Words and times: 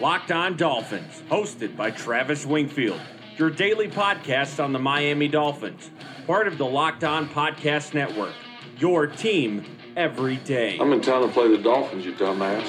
Locked 0.00 0.32
On 0.32 0.56
Dolphins, 0.56 1.22
hosted 1.28 1.76
by 1.76 1.90
Travis 1.90 2.46
Wingfield, 2.46 2.98
your 3.36 3.50
daily 3.50 3.88
podcast 3.88 4.62
on 4.62 4.72
the 4.72 4.78
Miami 4.78 5.28
Dolphins, 5.28 5.90
part 6.26 6.48
of 6.48 6.56
the 6.56 6.64
Locked 6.64 7.04
On 7.04 7.28
Podcast 7.28 7.92
Network. 7.92 8.32
Your 8.78 9.06
team 9.06 9.62
every 9.94 10.36
day. 10.36 10.78
I'm 10.80 10.94
in 10.94 11.02
town 11.02 11.20
to 11.20 11.28
play 11.28 11.54
the 11.54 11.62
Dolphins, 11.62 12.06
you 12.06 12.14
dumbass. 12.14 12.62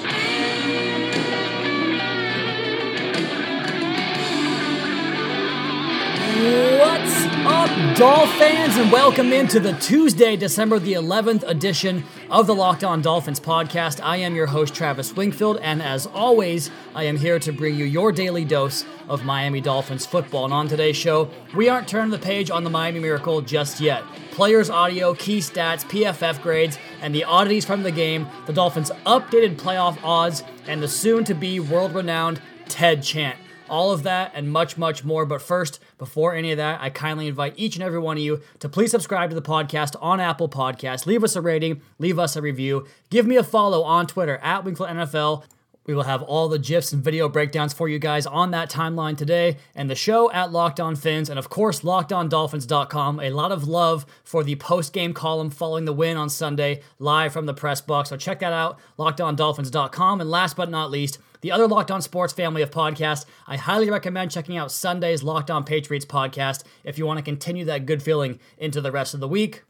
What's 6.78 7.24
up, 7.46 7.96
Doll 7.96 8.26
fans, 8.38 8.76
and 8.76 8.92
welcome 8.92 9.32
into 9.32 9.60
the 9.60 9.72
Tuesday, 9.74 10.36
December 10.36 10.78
the 10.78 10.92
11th 10.92 11.42
edition 11.48 12.04
of 12.30 12.46
the 12.46 12.54
Locked 12.54 12.84
On 12.84 13.02
Dolphins 13.02 13.40
podcast. 13.40 14.00
I 14.02 14.16
am 14.16 14.34
your 14.34 14.46
host, 14.46 14.74
Travis 14.74 15.14
Wingfield, 15.14 15.58
and 15.60 15.82
as 15.82 16.06
always, 16.06 16.70
I 16.94 17.04
am 17.04 17.16
here 17.16 17.38
to 17.38 17.52
bring 17.52 17.74
you 17.76 17.84
your 17.84 18.12
daily 18.12 18.44
dose 18.44 18.84
of 19.08 19.24
Miami 19.24 19.60
Dolphins 19.60 20.06
football. 20.06 20.44
And 20.44 20.54
on 20.54 20.68
today's 20.68 20.96
show, 20.96 21.30
we 21.54 21.68
aren't 21.68 21.88
turning 21.88 22.10
the 22.10 22.18
page 22.18 22.50
on 22.50 22.64
the 22.64 22.70
Miami 22.70 23.00
Miracle 23.00 23.40
just 23.40 23.80
yet. 23.80 24.02
Players' 24.30 24.70
audio, 24.70 25.14
key 25.14 25.38
stats, 25.38 25.84
PFF 25.84 26.42
grades, 26.42 26.78
and 27.00 27.14
the 27.14 27.24
oddities 27.24 27.64
from 27.64 27.82
the 27.82 27.92
game, 27.92 28.26
the 28.46 28.52
Dolphins' 28.52 28.90
updated 29.06 29.56
playoff 29.56 29.98
odds, 30.02 30.42
and 30.66 30.82
the 30.82 30.88
soon 30.88 31.24
to 31.24 31.34
be 31.34 31.60
world 31.60 31.94
renowned 31.94 32.40
Ted 32.68 33.02
chant. 33.02 33.38
All 33.68 33.92
of 33.92 34.02
that 34.02 34.32
and 34.34 34.50
much, 34.50 34.76
much 34.76 35.04
more. 35.04 35.24
But 35.24 35.40
first, 35.40 35.80
before 35.98 36.34
any 36.34 36.52
of 36.52 36.58
that, 36.58 36.80
I 36.80 36.90
kindly 36.90 37.28
invite 37.28 37.54
each 37.56 37.76
and 37.76 37.82
every 37.82 37.98
one 37.98 38.16
of 38.16 38.22
you 38.22 38.42
to 38.58 38.68
please 38.68 38.90
subscribe 38.90 39.30
to 39.30 39.34
the 39.34 39.42
podcast 39.42 39.96
on 40.00 40.20
Apple 40.20 40.48
Podcasts. 40.48 41.06
Leave 41.06 41.24
us 41.24 41.36
a 41.36 41.40
rating, 41.40 41.80
leave 41.98 42.18
us 42.18 42.36
a 42.36 42.42
review, 42.42 42.86
give 43.10 43.26
me 43.26 43.36
a 43.36 43.42
follow 43.42 43.82
on 43.82 44.06
Twitter 44.06 44.38
at 44.38 44.64
Wingfield 44.64 44.90
NFL. 44.90 45.44
We 45.86 45.94
will 45.94 46.04
have 46.04 46.22
all 46.22 46.48
the 46.48 46.58
GIFs 46.58 46.92
and 46.92 47.02
video 47.02 47.28
breakdowns 47.28 47.72
for 47.72 47.88
you 47.88 47.98
guys 47.98 48.26
on 48.26 48.50
that 48.52 48.70
timeline 48.70 49.16
today, 49.16 49.58
and 49.74 49.90
the 49.90 49.94
show 49.94 50.30
at 50.32 50.52
Locked 50.52 50.80
On 50.80 50.96
Fins, 50.96 51.28
and 51.28 51.38
of 51.38 51.50
course, 51.50 51.80
LockedOnDolphins.com. 51.80 53.20
A 53.20 53.30
lot 53.30 53.52
of 53.52 53.68
love 53.68 54.06
for 54.24 54.42
the 54.42 54.56
post 54.56 54.92
game 54.92 55.12
column 55.12 55.50
following 55.50 55.84
the 55.84 55.92
win 55.92 56.16
on 56.16 56.30
Sunday, 56.30 56.82
live 56.98 57.32
from 57.32 57.46
the 57.46 57.54
press 57.54 57.80
box. 57.80 58.08
So 58.08 58.16
check 58.16 58.40
that 58.40 58.52
out, 58.52 58.78
LockedOnDolphins.com. 58.98 60.20
And 60.20 60.30
last 60.30 60.56
but 60.56 60.70
not 60.70 60.90
least, 60.90 61.18
the 61.42 61.52
other 61.52 61.68
Locked 61.68 61.90
On 61.90 62.00
Sports 62.00 62.32
family 62.32 62.62
of 62.62 62.70
podcasts. 62.70 63.26
I 63.46 63.58
highly 63.58 63.90
recommend 63.90 64.30
checking 64.30 64.56
out 64.56 64.72
Sunday's 64.72 65.22
Locked 65.22 65.50
On 65.50 65.62
Patriots 65.62 66.06
podcast 66.06 66.64
if 66.84 66.96
you 66.96 67.04
want 67.04 67.18
to 67.18 67.22
continue 67.22 67.66
that 67.66 67.84
good 67.84 68.02
feeling 68.02 68.40
into 68.56 68.80
the 68.80 68.90
rest 68.90 69.12
of 69.12 69.20
the 69.20 69.28
week. 69.28 69.62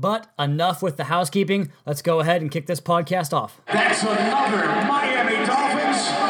But 0.00 0.32
enough 0.38 0.82
with 0.82 0.96
the 0.96 1.04
housekeeping. 1.04 1.72
Let's 1.84 2.00
go 2.00 2.20
ahead 2.20 2.40
and 2.40 2.50
kick 2.50 2.66
this 2.66 2.80
podcast 2.80 3.34
off. 3.34 3.60
That's 3.66 4.02
another 4.02 4.64
Miami 4.88 5.44
Dolphins. 5.44 6.29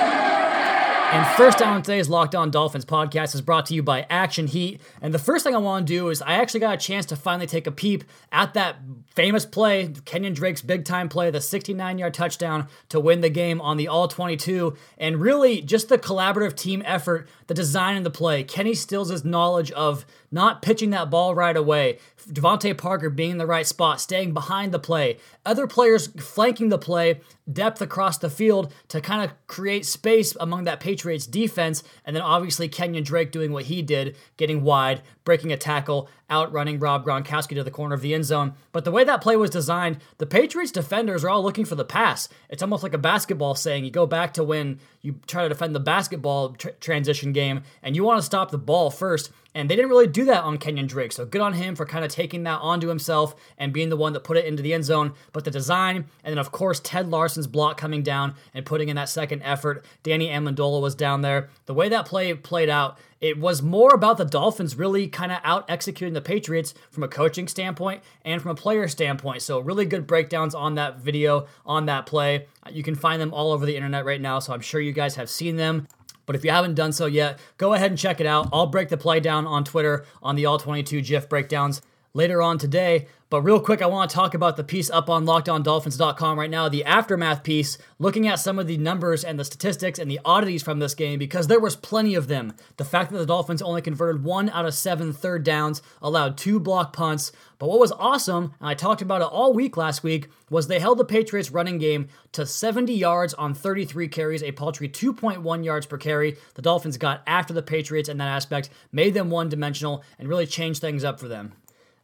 And 1.13 1.27
first 1.37 1.59
down 1.59 1.75
on 1.75 1.83
today's 1.83 2.09
Locked 2.09 2.37
On 2.37 2.53
Dolphins 2.53 2.85
podcast 2.85 3.35
is 3.35 3.41
brought 3.41 3.67
to 3.67 3.75
you 3.75 3.83
by 3.83 4.07
Action 4.09 4.47
Heat. 4.47 4.81
And 5.03 5.13
the 5.13 5.19
first 5.19 5.43
thing 5.43 5.57
I 5.57 5.59
want 5.59 5.85
to 5.85 5.93
do 5.93 6.09
is 6.09 6.23
I 6.23 6.35
actually 6.35 6.61
got 6.61 6.75
a 6.75 6.77
chance 6.77 7.05
to 7.07 7.17
finally 7.17 7.49
take 7.49 7.67
a 7.67 7.73
peep 7.73 8.05
at 8.31 8.55
that 8.55 8.77
famous 9.17 9.45
play, 9.45 9.93
Kenyon 10.05 10.35
Drake's 10.35 10.63
big 10.63 10.85
time 10.85 11.09
play, 11.09 11.33
the 11.33 11.41
69 11.41 11.99
yard 11.99 12.15
touchdown 12.15 12.69
to 12.91 13.01
win 13.01 13.23
the 13.23 13.29
game 13.29 13.61
on 13.61 13.77
the 13.77 13.89
All 13.89 14.07
22. 14.07 14.77
And 14.99 15.21
really 15.21 15.63
just 15.63 15.89
the 15.89 15.99
collaborative 15.99 16.55
team 16.55 16.81
effort, 16.87 17.29
the 17.49 17.55
design 17.55 17.97
of 17.97 18.05
the 18.05 18.11
play. 18.11 18.45
Kenny 18.45 18.75
Stills' 18.75 19.25
knowledge 19.25 19.73
of 19.73 20.07
not 20.31 20.63
pitching 20.63 20.91
that 20.91 21.11
ball 21.11 21.35
right 21.35 21.57
away, 21.57 21.99
DeVante 22.29 22.79
Parker 22.79 23.11
being 23.11 23.33
in 23.33 23.39
the 23.39 23.47
right 23.47 23.67
spot, 23.67 24.01
staying 24.01 24.33
behind 24.33 24.73
the 24.73 24.79
play, 24.79 25.19
other 25.45 25.67
players 25.67 26.07
flanking 26.07 26.69
the 26.69 26.79
play, 26.79 27.21
depth 27.53 27.81
across 27.83 28.19
the 28.19 28.31
field 28.31 28.73
to 28.89 29.01
kind 29.01 29.23
of 29.25 29.33
create 29.47 29.87
space 29.87 30.37
among 30.41 30.65
that 30.65 30.81
Patriots 30.81 31.27
defense, 31.27 31.83
and 32.05 32.15
then 32.15 32.23
obviously 32.23 32.69
Kenyon 32.69 33.05
Drake 33.05 33.33
doing 33.33 33.53
what 33.53 33.65
he 33.65 33.83
did, 33.83 34.17
getting 34.37 34.63
wide, 34.63 35.03
breaking 35.25 35.53
a 35.53 35.57
tackle, 35.57 36.09
outrunning 36.31 36.79
Rob 36.79 37.05
Gronkowski 37.05 37.55
to 37.57 37.65
the 37.65 37.71
corner 37.71 37.95
of 37.95 38.03
the 38.03 38.15
end 38.15 38.25
zone. 38.25 38.55
But 38.73 38.85
the 38.85 38.93
way 38.93 39.05
that 39.05 39.21
play 39.21 39.37
was 39.37 39.51
designed, 39.51 39.99
the 40.19 40.27
Patriots 40.27 40.73
defenders 40.73 41.25
are 41.25 41.31
all 41.31 41.43
looking 41.43 41.65
for 41.65 41.75
the 41.75 41.85
pass. 41.85 42.29
It's 42.49 42.63
almost 42.63 42.83
like 42.83 42.95
a 42.95 42.99
basketball 42.99 43.55
saying 43.55 43.85
you 43.85 43.91
go 43.91 44.07
back 44.07 44.35
to 44.35 44.45
when 44.45 44.79
you 45.03 45.21
try 45.27 45.43
to 45.43 45.49
defend 45.49 45.75
the 45.75 45.81
basketball 45.81 46.51
tr- 46.53 46.69
transition 46.81 47.33
game 47.33 47.63
and 47.83 47.97
you 47.97 48.05
want 48.05 48.19
to 48.19 48.27
stop 48.27 48.51
the 48.51 48.59
ball 48.59 48.91
first. 48.91 49.31
And 49.55 49.69
they 49.69 49.75
didn't 49.75 49.91
really 49.91 50.07
do 50.07 50.25
that 50.27 50.45
on 50.45 50.59
Kenyon 50.59 50.87
Drake. 50.87 51.13
So 51.13 51.25
good 51.25 51.41
on 51.41 51.55
him 51.55 51.75
for 51.75 51.85
kind 51.85 52.05
of 52.05 52.11
taking 52.11 52.45
that 52.45 52.61
onto 52.61 52.89
himself 52.89 53.35
and 53.59 53.73
being 53.73 53.89
the 53.89 53.97
one 53.97 54.13
that 54.13 54.25
put 54.25 54.37
it 54.37 54.45
into 54.45 54.63
the 54.63 54.73
end 54.73 54.85
zone. 54.85 55.13
But 55.33 55.45
the 55.45 55.51
design, 55.51 55.97
and 55.97 56.33
then 56.33 56.39
of 56.39 56.53
course 56.53 56.81
Ted 56.81 57.09
Larsen's 57.09 57.49
block 57.49 57.77
coming 57.77 58.03
down 58.03 58.35
and 58.55 58.65
putting 58.65 58.89
in 58.89 58.97
that 58.97 59.09
second 59.09 59.43
effort. 59.43 59.85
Danny 60.03 60.29
Amendola 60.29 60.81
was 60.81 60.95
down 60.95 61.23
there. 61.23 61.51
The 61.67 61.75
way 61.75 61.89
that 61.89 62.07
play 62.07 62.33
played 62.35 62.69
out, 62.69 62.99
it 63.21 63.39
was 63.39 63.61
more 63.61 63.93
about 63.93 64.17
the 64.17 64.25
Dolphins 64.25 64.77
really 64.77 65.07
kind 65.07 65.31
of 65.31 65.41
out 65.45 65.69
executing 65.69 66.15
the 66.15 66.23
Patriots 66.23 66.73
from 66.91 67.03
a 67.03 67.09
coaching 67.09 67.49
standpoint 67.49 68.03
and 68.25 68.41
from 68.41 68.53
a 68.53 68.55
player 68.55 68.89
standpoint. 68.89 69.43
So, 69.43 69.59
really 69.59 69.85
good 69.85 70.07
breakdowns 70.07 70.55
on 70.55 70.77
that 70.77 71.01
video, 71.01 71.47
on 71.67 71.87
that 71.87 72.07
play. 72.07 72.47
You 72.71 72.83
can 72.83 72.95
find 72.95 73.21
them 73.21 73.35
all 73.35 73.53
over 73.53 73.67
the 73.67 73.77
internet 73.77 74.07
right 74.07 74.21
now, 74.21 74.39
so 74.39 74.55
I'm 74.55 74.61
sure 74.61 74.81
you 74.81 74.93
guys 74.93 75.17
have 75.17 75.29
seen 75.29 75.57
them. 75.57 75.87
But 76.31 76.37
if 76.37 76.45
you 76.45 76.53
haven't 76.53 76.77
done 76.77 76.93
so 76.93 77.07
yet, 77.07 77.41
go 77.57 77.75
ahead 77.75 77.91
and 77.91 77.99
check 77.99 78.21
it 78.21 78.27
out. 78.27 78.51
I'll 78.53 78.69
break 78.69 78.89
the 78.89 78.97
play 78.97 79.19
down 79.19 79.49
on 79.49 79.65
Twitter 79.65 80.05
on 80.23 80.37
the 80.37 80.47
All 80.47 80.59
22 80.59 81.01
GIF 81.01 81.29
breakdowns 81.29 81.83
later 82.13 82.43
on 82.43 82.59
today. 82.59 83.07
But 83.31 83.43
real 83.43 83.61
quick, 83.61 83.81
I 83.81 83.87
want 83.87 84.11
to 84.11 84.17
talk 84.17 84.35
about 84.35 84.57
the 84.57 84.65
piece 84.65 84.91
up 84.91 85.09
on 85.09 85.25
lockedondolphins.com 85.25 86.37
right 86.37 86.51
now, 86.51 86.69
the 86.69 86.85
aftermath 86.85 87.45
piece, 87.45 87.79
looking 88.01 88.27
at 88.27 88.41
some 88.41 88.59
of 88.59 88.67
the 88.67 88.77
numbers 88.77 89.23
and 89.23 89.39
the 89.39 89.45
statistics 89.45 90.01
and 90.01 90.11
the 90.11 90.19
oddities 90.25 90.65
from 90.65 90.81
this 90.81 90.97
game 90.97 91.21
because 91.21 91.47
there 91.47 91.61
was 91.61 91.77
plenty 91.77 92.17
of 92.17 92.27
them. 92.27 92.55
The 92.77 92.85
fact 92.85 93.13
that 93.13 93.19
the 93.19 93.27
Dolphins 93.27 93.63
only 93.63 93.83
converted 93.83 94.25
one 94.25 94.51
out 94.51 94.67
of 94.67 94.75
seven 94.75 95.13
third 95.13 95.45
downs, 95.45 95.81
allowed 96.03 96.37
two 96.37 96.59
block 96.59 96.93
punts. 96.93 97.31
But 97.61 97.69
what 97.69 97.79
was 97.79 97.93
awesome, 97.93 98.55
and 98.59 98.69
I 98.69 98.75
talked 98.75 99.01
about 99.01 99.21
it 99.21 99.29
all 99.31 99.53
week 99.53 99.77
last 99.77 100.03
week, 100.03 100.29
was 100.49 100.67
they 100.67 100.81
held 100.81 100.99
the 100.99 101.05
Patriots 101.05 101.53
running 101.53 101.79
game 101.79 102.09
to 102.33 102.45
70 102.45 102.93
yards 102.93 103.33
on 103.35 103.55
33 103.55 104.09
carries, 104.09 104.43
a 104.43 104.51
paltry 104.51 104.89
2.1 104.89 105.65
yards 105.65 105.87
per 105.87 105.99
carry. 105.99 106.37
The 106.55 106.63
Dolphins 106.63 106.97
got 106.97 107.23
after 107.29 107.55
the 107.55 107.63
Patriots 107.63 108.09
in 108.09 108.19
that 108.19 108.27
aspect, 108.27 108.71
made 108.91 109.15
them 109.15 109.31
one 109.31 109.49
dimensional, 109.49 110.03
and 110.19 110.27
really 110.29 110.47
changed 110.47 110.81
things 110.81 111.05
up 111.05 111.21
for 111.21 111.29
them. 111.29 111.53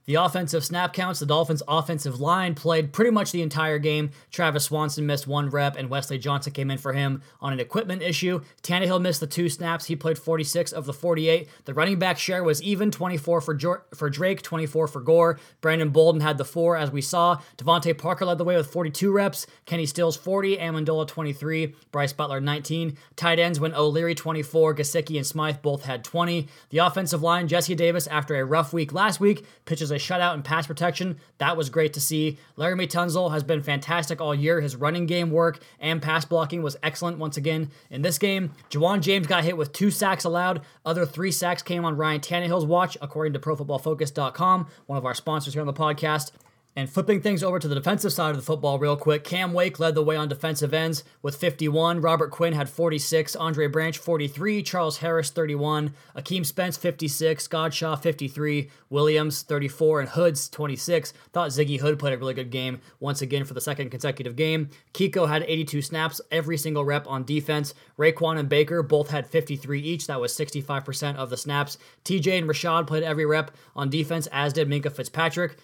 The 0.06 0.14
offensive 0.14 0.64
snap 0.64 0.92
counts, 0.92 1.18
the 1.18 1.26
Dolphins' 1.26 1.64
offensive 1.66 2.20
line 2.20 2.54
played 2.54 2.92
pretty 2.92 3.10
much 3.10 3.32
the 3.32 3.42
entire 3.42 3.80
game. 3.80 4.10
Travis 4.30 4.66
Swanson 4.66 5.04
missed 5.04 5.26
one 5.26 5.50
rep, 5.50 5.76
and 5.76 5.90
Wesley 5.90 6.16
Johnson 6.16 6.52
came 6.52 6.70
in 6.70 6.78
for 6.78 6.92
him 6.92 7.22
on 7.40 7.52
an 7.52 7.58
equipment 7.58 8.02
issue. 8.02 8.40
Tannehill 8.62 9.02
missed 9.02 9.18
the 9.18 9.26
two 9.26 9.48
snaps. 9.48 9.86
He 9.86 9.96
played 9.96 10.16
46 10.16 10.70
of 10.70 10.86
the 10.86 10.92
48. 10.92 11.48
The 11.64 11.74
running 11.74 11.98
back 11.98 12.18
share 12.18 12.44
was 12.44 12.62
even 12.62 12.92
24 12.92 13.40
for, 13.40 13.52
jo- 13.52 13.82
for 13.96 14.08
Drake, 14.08 14.42
24 14.42 14.86
for 14.86 15.00
Gore. 15.00 15.40
Brandon 15.60 15.90
Bolden 15.90 16.20
had 16.20 16.38
the 16.38 16.44
four, 16.44 16.76
as 16.76 16.92
we 16.92 17.00
saw. 17.00 17.40
DeVante 17.56 17.98
Parker 17.98 18.26
led 18.26 18.38
the 18.38 18.44
way 18.44 18.56
with 18.56 18.70
42 18.70 19.10
reps. 19.10 19.48
Kenny 19.64 19.86
Stills, 19.86 20.16
40. 20.16 20.58
Amendola, 20.58 21.08
23. 21.08 21.74
Brice 21.90 22.12
Butler, 22.12 22.40
19. 22.40 22.96
Tight 23.16 23.40
ends 23.40 23.58
went 23.58 23.74
O'Leary, 23.74 24.14
24. 24.14 24.76
Gesicki 24.76 25.16
and 25.16 25.26
Smythe 25.26 25.62
both 25.62 25.84
had 25.84 26.04
20. 26.04 26.46
The 26.70 26.78
offensive 26.78 27.22
line, 27.24 27.48
Jesse 27.48 27.74
Davis, 27.74 28.06
after 28.06 28.36
a 28.36 28.44
rough 28.44 28.72
week 28.72 28.92
last 28.92 29.18
week, 29.18 29.44
pitches 29.64 29.90
a 29.90 29.95
shutout 29.98 30.34
in 30.34 30.42
pass 30.42 30.66
protection. 30.66 31.18
That 31.38 31.56
was 31.56 31.70
great 31.70 31.92
to 31.94 32.00
see. 32.00 32.38
Laremy 32.56 32.88
Tunsil 32.88 33.30
has 33.32 33.42
been 33.42 33.62
fantastic 33.62 34.20
all 34.20 34.34
year. 34.34 34.60
His 34.60 34.76
running 34.76 35.06
game 35.06 35.30
work 35.30 35.60
and 35.80 36.02
pass 36.02 36.24
blocking 36.24 36.62
was 36.62 36.76
excellent 36.82 37.18
once 37.18 37.36
again. 37.36 37.70
In 37.90 38.02
this 38.02 38.18
game, 38.18 38.52
Ja'Wuan 38.70 39.00
James 39.00 39.26
got 39.26 39.44
hit 39.44 39.56
with 39.56 39.72
two 39.72 39.90
sacks 39.90 40.24
allowed. 40.24 40.62
Other 40.84 41.06
three 41.06 41.32
sacks 41.32 41.62
came 41.62 41.84
on 41.84 41.96
Ryan 41.96 42.20
Tannehill's 42.20 42.66
watch, 42.66 42.96
according 43.00 43.32
to 43.34 43.38
ProFootballFocus.com, 43.38 44.68
one 44.86 44.98
of 44.98 45.04
our 45.04 45.14
sponsors 45.14 45.54
here 45.54 45.62
on 45.62 45.66
the 45.66 45.72
podcast. 45.72 46.32
And 46.78 46.90
flipping 46.90 47.22
things 47.22 47.42
over 47.42 47.58
to 47.58 47.68
the 47.68 47.74
defensive 47.74 48.12
side 48.12 48.32
of 48.32 48.36
the 48.36 48.42
football 48.42 48.78
real 48.78 48.98
quick, 48.98 49.24
Cam 49.24 49.54
Wake 49.54 49.78
led 49.78 49.94
the 49.94 50.02
way 50.02 50.14
on 50.14 50.28
defensive 50.28 50.74
ends 50.74 51.04
with 51.22 51.34
51. 51.34 52.02
Robert 52.02 52.30
Quinn 52.30 52.52
had 52.52 52.68
46. 52.68 53.34
Andre 53.34 53.66
Branch 53.66 53.96
43. 53.96 54.62
Charles 54.62 54.98
Harris 54.98 55.30
31. 55.30 55.94
Akeem 56.14 56.44
Spence 56.44 56.76
56. 56.76 57.48
Godchaux 57.48 58.02
53. 58.02 58.68
Williams 58.90 59.40
34. 59.40 60.00
And 60.00 60.08
Hoods 60.10 60.50
26. 60.50 61.14
Thought 61.32 61.48
Ziggy 61.48 61.80
Hood 61.80 61.98
played 61.98 62.12
a 62.12 62.18
really 62.18 62.34
good 62.34 62.50
game 62.50 62.82
once 63.00 63.22
again 63.22 63.46
for 63.46 63.54
the 63.54 63.60
second 63.62 63.88
consecutive 63.88 64.36
game. 64.36 64.68
Kiko 64.92 65.26
had 65.26 65.44
82 65.44 65.80
snaps, 65.80 66.20
every 66.30 66.58
single 66.58 66.84
rep 66.84 67.08
on 67.08 67.24
defense. 67.24 67.72
Raekwon 67.98 68.38
and 68.38 68.50
Baker 68.50 68.82
both 68.82 69.08
had 69.08 69.26
53 69.26 69.80
each. 69.80 70.06
That 70.08 70.20
was 70.20 70.36
65% 70.36 71.16
of 71.16 71.30
the 71.30 71.38
snaps. 71.38 71.78
TJ 72.04 72.36
and 72.36 72.46
Rashad 72.46 72.86
played 72.86 73.02
every 73.02 73.24
rep 73.24 73.50
on 73.74 73.88
defense, 73.88 74.28
as 74.30 74.52
did 74.52 74.68
Minkah 74.68 74.92
Fitzpatrick. 74.92 75.56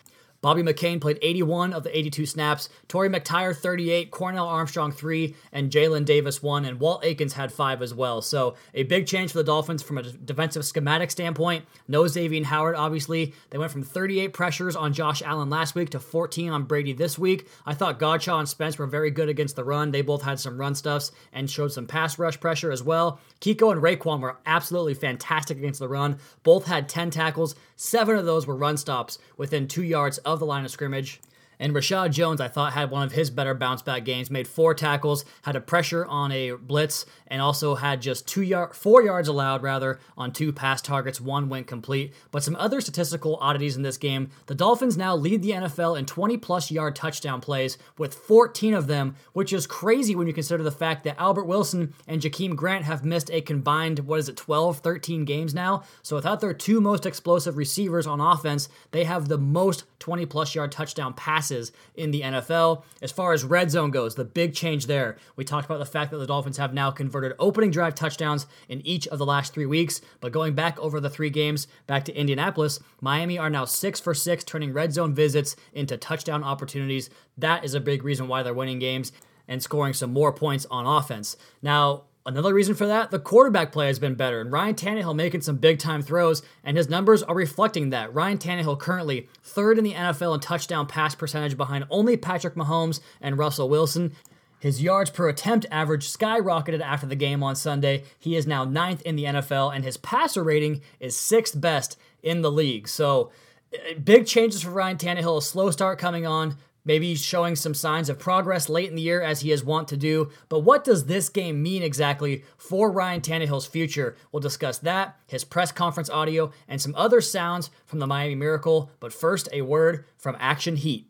Bobby 0.43 0.62
McCain 0.62 1.00
played 1.00 1.21
81 1.23 1.73
of 1.73 1.85
the 1.85 1.97
82 1.97 2.27
snaps, 2.27 2.69
Torry 2.89 3.09
McTyer 3.09 3.56
38, 3.56 4.11
Cornell 4.11 4.49
Armstrong 4.49 4.91
3, 4.91 5.37
and 5.53 5.71
Jalen 5.71 6.05
Davis 6.05 6.43
1, 6.43 6.65
and 6.65 6.81
Walt 6.81 7.05
Aikens 7.05 7.35
had 7.35 7.53
5 7.53 7.81
as 7.81 7.94
well. 7.94 8.21
So 8.21 8.56
a 8.75 8.83
big 8.83 9.06
change 9.06 9.31
for 9.31 9.39
the 9.39 9.44
Dolphins 9.44 9.85
from 9.85 9.99
a 9.99 10.03
defensive 10.03 10.65
schematic 10.65 11.12
standpoint. 11.12 11.65
No 11.87 12.09
Xavier 12.09 12.44
Howard, 12.44 12.75
obviously. 12.75 13.35
They 13.50 13.59
went 13.59 13.71
from 13.71 13.85
38 13.85 14.33
pressures 14.33 14.75
on 14.75 14.93
Josh 14.93 15.23
Allen 15.23 15.49
last 15.49 15.77
week 15.77 15.91
to 15.91 16.00
14 16.00 16.50
on 16.50 16.65
Brady 16.65 16.93
this 16.93 17.17
week. 17.17 17.47
I 17.65 17.75
thought 17.75 18.00
Godchaux 18.00 18.41
and 18.41 18.49
Spence 18.49 18.79
were 18.79 18.87
very 18.89 19.12
good 19.12 19.29
against 19.29 19.55
the 19.55 19.65
run. 19.65 19.93
They 19.93 20.03
both 20.03 20.23
had 20.23 20.41
some 20.41 20.59
run 20.59 20.75
stuffs 20.75 21.12
and 21.33 21.49
showed 21.49 21.73
some 21.73 21.87
pass 21.87 22.19
rush 22.19 22.41
pressure 22.41 22.73
as 22.73 22.83
well. 22.83 23.21
Kiko 23.41 23.71
and 23.71 23.81
Raekwon 23.81 24.21
were 24.21 24.39
absolutely 24.44 24.94
fantastic 24.94 25.59
against 25.59 25.79
the 25.79 25.89
run. 25.89 26.19
Both 26.43 26.67
had 26.67 26.89
10 26.89 27.11
tackles. 27.11 27.55
Seven 27.77 28.17
of 28.17 28.25
those 28.25 28.47
were 28.47 28.56
run 28.56 28.77
stops 28.77 29.19
within 29.37 29.69
two 29.69 29.83
yards 29.83 30.19
of 30.19 30.31
the 30.38 30.46
line 30.46 30.64
of 30.64 30.70
scrimmage. 30.70 31.20
And 31.62 31.73
Rashad 31.76 32.11
Jones, 32.11 32.41
I 32.41 32.49
thought, 32.49 32.73
had 32.73 32.91
one 32.91 33.05
of 33.05 33.12
his 33.12 33.31
better 33.31 33.55
bounce 33.55 33.82
back 33.82 34.05
games. 34.05 34.32
Made 34.32 34.49
four 34.49 34.75
tackles, 34.75 35.25
had 35.43 35.55
a 35.55 35.61
pressure 35.61 36.05
on 36.05 36.32
a 36.32 36.50
blitz, 36.50 37.06
and 37.29 37.41
also 37.41 37.76
had 37.76 38.03
just 38.03 38.26
two 38.26 38.43
yard, 38.43 38.75
four 38.75 39.00
yards 39.00 39.29
allowed 39.29 39.62
rather 39.62 40.00
on 40.19 40.32
two 40.32 40.53
pass 40.53 40.82
targets. 40.82 41.20
One 41.20 41.49
went 41.49 41.69
complete. 41.69 42.14
But 42.32 42.43
some 42.43 42.56
other 42.56 42.81
statistical 42.81 43.37
oddities 43.37 43.76
in 43.76 43.82
this 43.82 43.97
game. 43.97 44.31
The 44.47 44.56
Dolphins 44.56 44.97
now 44.97 45.14
lead 45.14 45.44
the 45.44 45.53
NFL 45.53 45.97
in 45.97 46.05
20 46.05 46.37
plus 46.38 46.73
yard 46.73 46.97
touchdown 46.97 47.41
plays 47.41 47.79
with 47.97 48.12
14 48.12 48.75
of 48.75 48.88
them, 48.88 49.15
which 49.32 49.53
is 49.53 49.69
crazy 49.69 50.17
when 50.17 50.26
you 50.26 50.32
consider 50.32 50.65
the 50.65 50.73
fact 50.73 51.05
that 51.05 51.20
Albert 51.20 51.44
Wilson 51.44 51.94
and 52.08 52.20
Jakeem 52.20 52.56
Grant 52.56 52.87
have 52.87 53.05
missed 53.05 53.31
a 53.31 53.41
combined 53.41 54.00
what 54.00 54.19
is 54.19 54.29
it 54.29 54.37
12, 54.37 54.79
13 54.79 55.25
games 55.25 55.55
now. 55.55 55.85
So 56.03 56.17
without 56.17 56.41
their 56.41 56.55
two 56.55 56.81
most 56.81 57.06
explosive 57.06 57.56
receivers 57.56 58.08
on 58.08 58.20
offense, 58.20 58.69
they 58.91 59.05
have 59.05 59.29
the 59.29 59.38
most 59.38 59.85
20 60.00 60.26
plus 60.26 60.56
yard 60.56 60.73
touchdown 60.73 61.15
passes 61.15 61.51
in 61.94 62.10
the 62.10 62.22
NFL. 62.22 62.82
As 63.00 63.12
far 63.12 63.32
as 63.32 63.44
red 63.44 63.70
zone 63.70 63.90
goes, 63.90 64.14
the 64.14 64.25
big 64.25 64.54
change 64.54 64.87
there. 64.87 65.16
We 65.37 65.44
talked 65.44 65.66
about 65.66 65.78
the 65.78 65.87
fact 65.87 66.10
that 66.10 66.19
the 66.19 66.26
Dolphins 66.26 66.56
have 66.56 66.75
now 66.75 66.90
converted 66.90 67.34
opening 67.38 67.70
drive 67.70 67.94
touchdowns 67.94 68.46
in 68.69 68.84
each 68.87 69.06
of 69.08 69.19
the 69.19 69.26
last 69.26 69.52
three 69.52 69.66
weeks. 69.66 70.00
But 70.20 70.32
going 70.32 70.54
back 70.54 70.78
over 70.78 71.00
the 71.00 71.10
three 71.10 71.31
games 71.31 71.66
back 71.87 72.04
to 72.06 72.14
Indianapolis, 72.14 72.81
Miami 73.00 73.38
are 73.38 73.50
now 73.50 73.64
six 73.64 74.00
for 74.00 74.14
six, 74.14 74.44
turning 74.44 74.72
red 74.72 74.93
zone 74.93 75.14
visits 75.14 75.56
into 75.72 75.96
touchdown 75.96 76.43
opportunities. 76.43 77.10
That 77.37 77.64
is 77.64 77.75
a 77.75 77.81
big 77.81 78.05
reason 78.05 78.28
why 78.28 78.43
they're 78.43 78.55
winning 78.55 78.78
games 78.78 79.12
and 79.48 79.62
scoring 79.62 79.93
some 79.93 80.12
more 80.12 80.32
points 80.32 80.66
on 80.70 80.87
offense. 80.87 81.37
Now, 81.60 82.05
Another 82.24 82.54
reason 82.54 82.76
for 82.76 82.86
that, 82.86 83.10
the 83.10 83.19
quarterback 83.19 83.72
play 83.72 83.88
has 83.88 83.98
been 83.98 84.14
better, 84.14 84.40
and 84.40 84.52
Ryan 84.52 84.76
Tannehill 84.76 85.16
making 85.16 85.40
some 85.40 85.56
big 85.56 85.80
time 85.80 86.02
throws, 86.02 86.42
and 86.62 86.76
his 86.76 86.88
numbers 86.88 87.20
are 87.24 87.34
reflecting 87.34 87.90
that. 87.90 88.14
Ryan 88.14 88.38
Tannehill 88.38 88.78
currently 88.78 89.28
third 89.42 89.76
in 89.76 89.82
the 89.82 89.94
NFL 89.94 90.34
in 90.34 90.40
touchdown 90.40 90.86
pass 90.86 91.16
percentage 91.16 91.56
behind 91.56 91.84
only 91.90 92.16
Patrick 92.16 92.54
Mahomes 92.54 93.00
and 93.20 93.38
Russell 93.38 93.69
Wilson. 93.69 94.12
His 94.60 94.80
yards 94.80 95.10
per 95.10 95.28
attempt 95.28 95.66
average 95.72 96.08
skyrocketed 96.08 96.80
after 96.80 97.08
the 97.08 97.16
game 97.16 97.42
on 97.42 97.56
Sunday. 97.56 98.04
He 98.20 98.36
is 98.36 98.46
now 98.46 98.64
ninth 98.64 99.02
in 99.02 99.16
the 99.16 99.24
NFL, 99.24 99.74
and 99.74 99.84
his 99.84 99.96
passer 99.96 100.44
rating 100.44 100.80
is 101.00 101.16
sixth 101.16 101.60
best 101.60 101.98
in 102.22 102.42
the 102.42 102.52
league. 102.52 102.86
So, 102.86 103.32
eh, 103.72 103.94
big 103.94 104.26
changes 104.28 104.62
for 104.62 104.70
Ryan 104.70 104.96
Tannehill. 104.96 105.38
A 105.38 105.42
slow 105.42 105.72
start 105.72 105.98
coming 105.98 106.24
on, 106.24 106.56
Maybe 106.84 107.14
showing 107.14 107.55
some 107.55 107.75
signs 107.75 108.08
of 108.08 108.19
progress 108.19 108.69
late 108.69 108.88
in 108.90 108.96
the 108.96 109.02
year 109.02 109.23
as 109.23 109.40
he 109.40 109.52
is 109.52 109.64
wont 109.64 109.87
to 109.88 109.96
do. 109.96 110.31
But 110.49 110.61
what 110.61 110.82
does 110.82 111.06
this 111.06 111.29
game 111.29 111.62
mean 111.62 111.82
exactly 111.82 112.43
for 112.56 112.90
Ryan 112.90 113.20
Tannehill's 113.20 113.67
future? 113.67 114.17
We'll 114.32 114.40
discuss 114.40 114.79
that, 114.79 115.17
his 115.26 115.44
press 115.44 115.70
conference 115.70 116.11
audio, 116.11 116.50
and 116.67 116.81
some 116.81 116.94
other 116.96 117.20
sounds 117.20 117.70
from 117.87 118.00
the 118.00 118.06
Miami 118.06 118.34
Miracle. 118.34 118.90
But 118.99 119.12
first, 119.12 119.49
a 119.52 119.62
word 119.62 120.05
from 120.17 120.37
Action 120.40 120.76
Heat. 120.76 121.06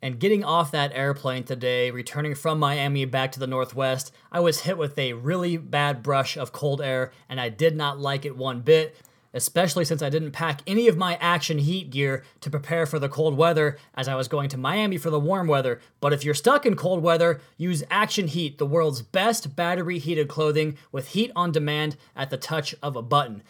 And 0.00 0.18
getting 0.18 0.42
off 0.42 0.72
that 0.72 0.92
airplane 0.94 1.44
today, 1.44 1.90
returning 1.90 2.34
from 2.34 2.58
Miami 2.58 3.04
back 3.04 3.30
to 3.32 3.40
the 3.40 3.46
Northwest, 3.46 4.12
I 4.32 4.40
was 4.40 4.62
hit 4.62 4.76
with 4.76 4.98
a 4.98 5.12
really 5.12 5.56
bad 5.56 6.02
brush 6.02 6.36
of 6.36 6.52
cold 6.52 6.80
air, 6.80 7.12
and 7.28 7.40
I 7.40 7.48
did 7.48 7.76
not 7.76 8.00
like 8.00 8.24
it 8.24 8.36
one 8.36 8.60
bit 8.62 8.96
especially 9.34 9.84
since 9.84 10.02
I 10.02 10.10
didn't 10.10 10.32
pack 10.32 10.60
any 10.66 10.88
of 10.88 10.96
my 10.96 11.16
action 11.16 11.58
heat 11.58 11.90
gear 11.90 12.22
to 12.40 12.50
prepare 12.50 12.86
for 12.86 12.98
the 12.98 13.08
cold 13.08 13.36
weather 13.36 13.78
as 13.94 14.08
I 14.08 14.14
was 14.14 14.28
going 14.28 14.48
to 14.50 14.58
Miami 14.58 14.98
for 14.98 15.10
the 15.10 15.20
warm 15.20 15.46
weather. 15.46 15.80
But 16.00 16.12
if 16.12 16.24
you're 16.24 16.34
stuck 16.34 16.66
in 16.66 16.76
cold 16.76 17.02
weather, 17.02 17.40
use 17.56 17.84
Action 17.90 18.28
Heat, 18.28 18.58
the 18.58 18.66
world's 18.66 19.02
best 19.02 19.56
battery 19.56 19.98
heated 19.98 20.28
clothing 20.28 20.76
with 20.90 21.08
heat 21.08 21.32
on 21.34 21.52
demand 21.52 21.96
at 22.16 22.30
the 22.30 22.36
touch 22.36 22.74
of 22.82 22.96
a 22.96 23.02
button. 23.02 23.42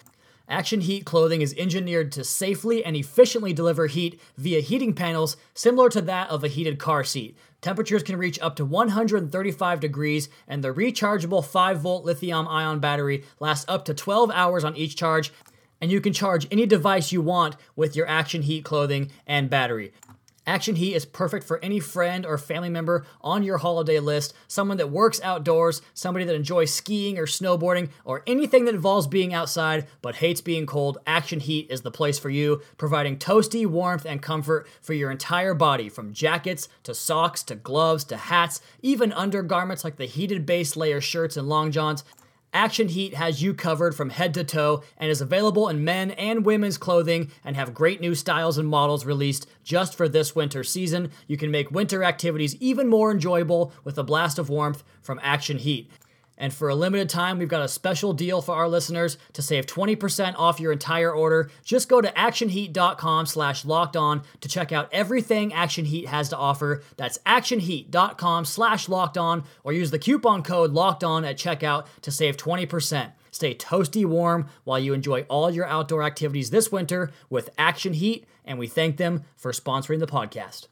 Action 0.48 0.82
Heat 0.82 1.06
clothing 1.06 1.40
is 1.40 1.54
engineered 1.56 2.12
to 2.12 2.24
safely 2.24 2.84
and 2.84 2.94
efficiently 2.96 3.52
deliver 3.52 3.86
heat 3.86 4.20
via 4.36 4.60
heating 4.60 4.92
panels 4.92 5.36
similar 5.54 5.88
to 5.88 6.02
that 6.02 6.28
of 6.28 6.44
a 6.44 6.48
heated 6.48 6.78
car 6.78 7.04
seat. 7.04 7.36
Temperatures 7.62 8.02
can 8.02 8.16
reach 8.16 8.40
up 8.40 8.56
to 8.56 8.64
135 8.64 9.80
degrees, 9.80 10.28
and 10.48 10.62
the 10.62 10.74
rechargeable 10.74 11.44
5 11.44 11.78
volt 11.78 12.04
lithium 12.04 12.48
ion 12.48 12.80
battery 12.80 13.24
lasts 13.38 13.64
up 13.68 13.84
to 13.84 13.94
12 13.94 14.32
hours 14.32 14.64
on 14.64 14.76
each 14.76 14.96
charge 14.96 15.32
and 15.82 15.90
you 15.90 16.00
can 16.00 16.12
charge 16.12 16.46
any 16.50 16.64
device 16.64 17.10
you 17.10 17.20
want 17.20 17.56
with 17.74 17.96
your 17.96 18.06
Action 18.06 18.42
Heat 18.42 18.64
clothing 18.64 19.10
and 19.26 19.50
battery. 19.50 19.92
Action 20.46 20.74
Heat 20.76 20.94
is 20.94 21.04
perfect 21.04 21.46
for 21.46 21.62
any 21.62 21.78
friend 21.78 22.26
or 22.26 22.36
family 22.36 22.68
member 22.68 23.04
on 23.20 23.44
your 23.44 23.58
holiday 23.58 24.00
list, 24.00 24.34
someone 24.48 24.76
that 24.76 24.90
works 24.90 25.20
outdoors, 25.22 25.82
somebody 25.94 26.24
that 26.24 26.34
enjoys 26.34 26.72
skiing 26.72 27.16
or 27.16 27.26
snowboarding, 27.26 27.90
or 28.04 28.22
anything 28.26 28.64
that 28.64 28.74
involves 28.74 29.06
being 29.06 29.32
outside 29.32 29.86
but 30.02 30.16
hates 30.16 30.40
being 30.40 30.66
cold. 30.66 30.98
Action 31.06 31.40
Heat 31.40 31.68
is 31.70 31.82
the 31.82 31.92
place 31.92 32.18
for 32.18 32.30
you, 32.30 32.60
providing 32.76 33.18
toasty 33.18 33.66
warmth 33.66 34.04
and 34.04 34.22
comfort 34.22 34.68
for 34.80 34.94
your 34.94 35.12
entire 35.12 35.54
body, 35.54 35.88
from 35.88 36.12
jackets 36.12 36.68
to 36.84 36.94
socks 36.94 37.42
to 37.44 37.54
gloves 37.54 38.04
to 38.04 38.16
hats, 38.16 38.60
even 38.82 39.12
undergarments 39.12 39.84
like 39.84 39.96
the 39.96 40.06
heated 40.06 40.44
base 40.46 40.76
layer 40.76 41.00
shirts 41.00 41.36
and 41.36 41.48
long 41.48 41.70
johns. 41.70 42.04
Action 42.54 42.88
Heat 42.88 43.14
has 43.14 43.42
you 43.42 43.54
covered 43.54 43.94
from 43.94 44.10
head 44.10 44.34
to 44.34 44.44
toe 44.44 44.82
and 44.98 45.10
is 45.10 45.22
available 45.22 45.70
in 45.70 45.84
men 45.84 46.10
and 46.12 46.44
women's 46.44 46.76
clothing 46.76 47.30
and 47.42 47.56
have 47.56 47.72
great 47.72 47.98
new 47.98 48.14
styles 48.14 48.58
and 48.58 48.68
models 48.68 49.06
released 49.06 49.46
just 49.64 49.94
for 49.94 50.06
this 50.06 50.36
winter 50.36 50.62
season. 50.62 51.10
You 51.26 51.38
can 51.38 51.50
make 51.50 51.70
winter 51.70 52.04
activities 52.04 52.54
even 52.56 52.88
more 52.88 53.10
enjoyable 53.10 53.72
with 53.84 53.96
a 53.96 54.04
blast 54.04 54.38
of 54.38 54.50
warmth 54.50 54.84
from 55.00 55.18
Action 55.22 55.56
Heat. 55.56 55.90
And 56.38 56.52
for 56.52 56.68
a 56.68 56.74
limited 56.74 57.08
time, 57.08 57.38
we've 57.38 57.48
got 57.48 57.62
a 57.62 57.68
special 57.68 58.12
deal 58.12 58.42
for 58.42 58.54
our 58.54 58.68
listeners 58.68 59.18
to 59.34 59.42
save 59.42 59.66
20% 59.66 60.34
off 60.36 60.60
your 60.60 60.72
entire 60.72 61.12
order. 61.12 61.50
Just 61.64 61.88
go 61.88 62.00
to 62.00 62.10
actionheat.com 62.12 63.26
slash 63.26 63.64
locked 63.64 63.96
on 63.96 64.22
to 64.40 64.48
check 64.48 64.72
out 64.72 64.88
everything 64.92 65.52
Action 65.52 65.84
Heat 65.84 66.08
has 66.08 66.28
to 66.30 66.36
offer. 66.36 66.82
That's 66.96 67.18
actionheat.com 67.18 68.44
slash 68.44 68.88
locked 68.88 69.18
on 69.18 69.44
or 69.62 69.72
use 69.72 69.90
the 69.90 69.98
coupon 69.98 70.42
code 70.42 70.72
locked 70.72 71.04
on 71.04 71.24
at 71.24 71.36
checkout 71.36 71.86
to 72.02 72.10
save 72.10 72.36
20%. 72.36 73.12
Stay 73.30 73.54
toasty 73.54 74.04
warm 74.04 74.48
while 74.64 74.78
you 74.78 74.92
enjoy 74.92 75.22
all 75.22 75.50
your 75.50 75.66
outdoor 75.66 76.02
activities 76.02 76.50
this 76.50 76.70
winter 76.70 77.10
with 77.30 77.50
Action 77.56 77.94
Heat, 77.94 78.26
and 78.44 78.58
we 78.58 78.66
thank 78.66 78.98
them 78.98 79.24
for 79.36 79.52
sponsoring 79.52 80.00
the 80.00 80.06
podcast. 80.06 80.66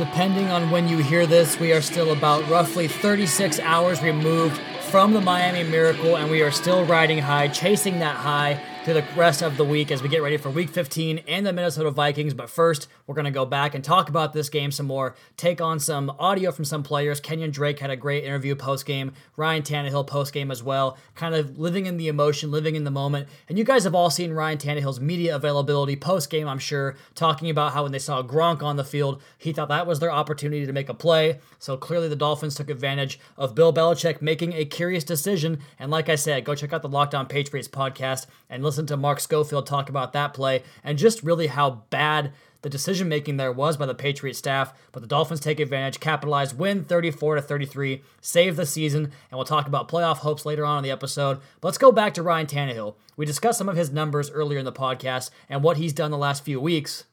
Depending 0.00 0.48
on 0.50 0.70
when 0.70 0.88
you 0.88 0.96
hear 0.96 1.26
this, 1.26 1.60
we 1.60 1.74
are 1.74 1.82
still 1.82 2.12
about 2.12 2.48
roughly 2.48 2.88
36 2.88 3.60
hours 3.60 4.00
removed 4.00 4.58
from 4.84 5.12
the 5.12 5.20
Miami 5.20 5.62
Miracle, 5.62 6.16
and 6.16 6.30
we 6.30 6.40
are 6.40 6.50
still 6.50 6.86
riding 6.86 7.18
high, 7.18 7.48
chasing 7.48 7.98
that 7.98 8.16
high 8.16 8.58
through 8.84 8.94
the 8.94 9.04
rest 9.14 9.42
of 9.42 9.58
the 9.58 9.64
week 9.64 9.90
as 9.90 10.02
we 10.02 10.08
get 10.08 10.22
ready 10.22 10.38
for 10.38 10.48
week 10.48 10.70
15 10.70 11.18
and 11.28 11.44
the 11.44 11.52
Minnesota 11.52 11.90
Vikings. 11.90 12.32
But 12.32 12.48
first, 12.48 12.88
we're 13.06 13.14
going 13.14 13.26
to 13.26 13.30
go 13.30 13.44
back 13.44 13.74
and 13.74 13.84
talk 13.84 14.08
about 14.08 14.32
this 14.32 14.48
game 14.48 14.70
some 14.70 14.86
more, 14.86 15.14
take 15.36 15.60
on 15.60 15.78
some 15.78 16.08
audio 16.18 16.50
from 16.50 16.64
some 16.64 16.82
players. 16.82 17.20
Kenyon 17.20 17.50
Drake 17.50 17.78
had 17.80 17.90
a 17.90 17.96
great 17.96 18.24
interview 18.24 18.54
post 18.54 18.86
game, 18.86 19.12
Ryan 19.36 19.62
Tannehill 19.62 20.06
post 20.06 20.32
game 20.32 20.50
as 20.50 20.62
well, 20.62 20.96
kind 21.14 21.34
of 21.34 21.58
living 21.58 21.84
in 21.84 21.98
the 21.98 22.08
emotion, 22.08 22.50
living 22.50 22.74
in 22.74 22.84
the 22.84 22.90
moment. 22.90 23.28
And 23.50 23.58
you 23.58 23.64
guys 23.64 23.84
have 23.84 23.94
all 23.94 24.08
seen 24.08 24.32
Ryan 24.32 24.56
Tannehill's 24.56 24.98
media 24.98 25.36
availability 25.36 25.96
post 25.96 26.30
game, 26.30 26.48
I'm 26.48 26.58
sure, 26.58 26.96
talking 27.14 27.50
about 27.50 27.74
how 27.74 27.82
when 27.82 27.92
they 27.92 27.98
saw 27.98 28.22
Gronk 28.22 28.62
on 28.62 28.76
the 28.76 28.84
field, 28.84 29.20
he 29.36 29.52
thought 29.52 29.68
that 29.68 29.86
was 29.86 30.00
their 30.00 30.12
opportunity 30.12 30.64
to 30.64 30.72
make 30.72 30.88
a 30.88 30.94
play. 30.94 31.38
So 31.58 31.76
clearly 31.76 32.08
the 32.08 32.16
Dolphins 32.16 32.54
took 32.54 32.70
advantage 32.70 33.20
of 33.36 33.54
Bill 33.54 33.74
Belichick 33.74 34.22
making 34.22 34.54
a 34.54 34.64
curious 34.64 35.04
decision. 35.04 35.60
And 35.78 35.90
like 35.90 36.08
I 36.08 36.14
said, 36.14 36.46
go 36.46 36.54
check 36.54 36.72
out 36.72 36.80
the 36.80 36.88
Locked 36.88 37.14
On 37.14 37.26
Patriots 37.26 37.68
podcast 37.68 38.26
and 38.48 38.62
listen 38.70 38.86
to 38.86 38.96
Mark 38.96 39.18
Schofield 39.18 39.66
talk 39.66 39.88
about 39.88 40.12
that 40.12 40.32
play 40.32 40.62
and 40.84 40.96
just 40.96 41.24
really 41.24 41.48
how 41.48 41.82
bad 41.90 42.32
the 42.62 42.70
decision 42.70 43.08
making 43.08 43.36
there 43.36 43.50
was 43.50 43.76
by 43.76 43.84
the 43.84 43.96
Patriot 43.96 44.34
staff, 44.34 44.72
but 44.92 45.00
the 45.00 45.08
Dolphins 45.08 45.40
take 45.40 45.58
advantage, 45.58 45.98
capitalize, 45.98 46.54
win 46.54 46.84
34 46.84 47.34
to 47.34 47.42
33, 47.42 48.00
save 48.20 48.54
the 48.54 48.64
season, 48.64 49.06
and 49.06 49.32
we'll 49.32 49.44
talk 49.44 49.66
about 49.66 49.88
playoff 49.88 50.18
hopes 50.18 50.46
later 50.46 50.64
on 50.64 50.78
in 50.78 50.84
the 50.84 50.90
episode. 50.92 51.40
But 51.60 51.68
let's 51.68 51.78
go 51.78 51.90
back 51.90 52.14
to 52.14 52.22
Ryan 52.22 52.46
Tannehill. 52.46 52.94
We 53.16 53.26
discussed 53.26 53.58
some 53.58 53.68
of 53.68 53.76
his 53.76 53.90
numbers 53.90 54.30
earlier 54.30 54.60
in 54.60 54.64
the 54.64 54.72
podcast 54.72 55.30
and 55.48 55.64
what 55.64 55.78
he's 55.78 55.92
done 55.92 56.12
the 56.12 56.16
last 56.16 56.44
few 56.44 56.60
weeks. 56.60 57.06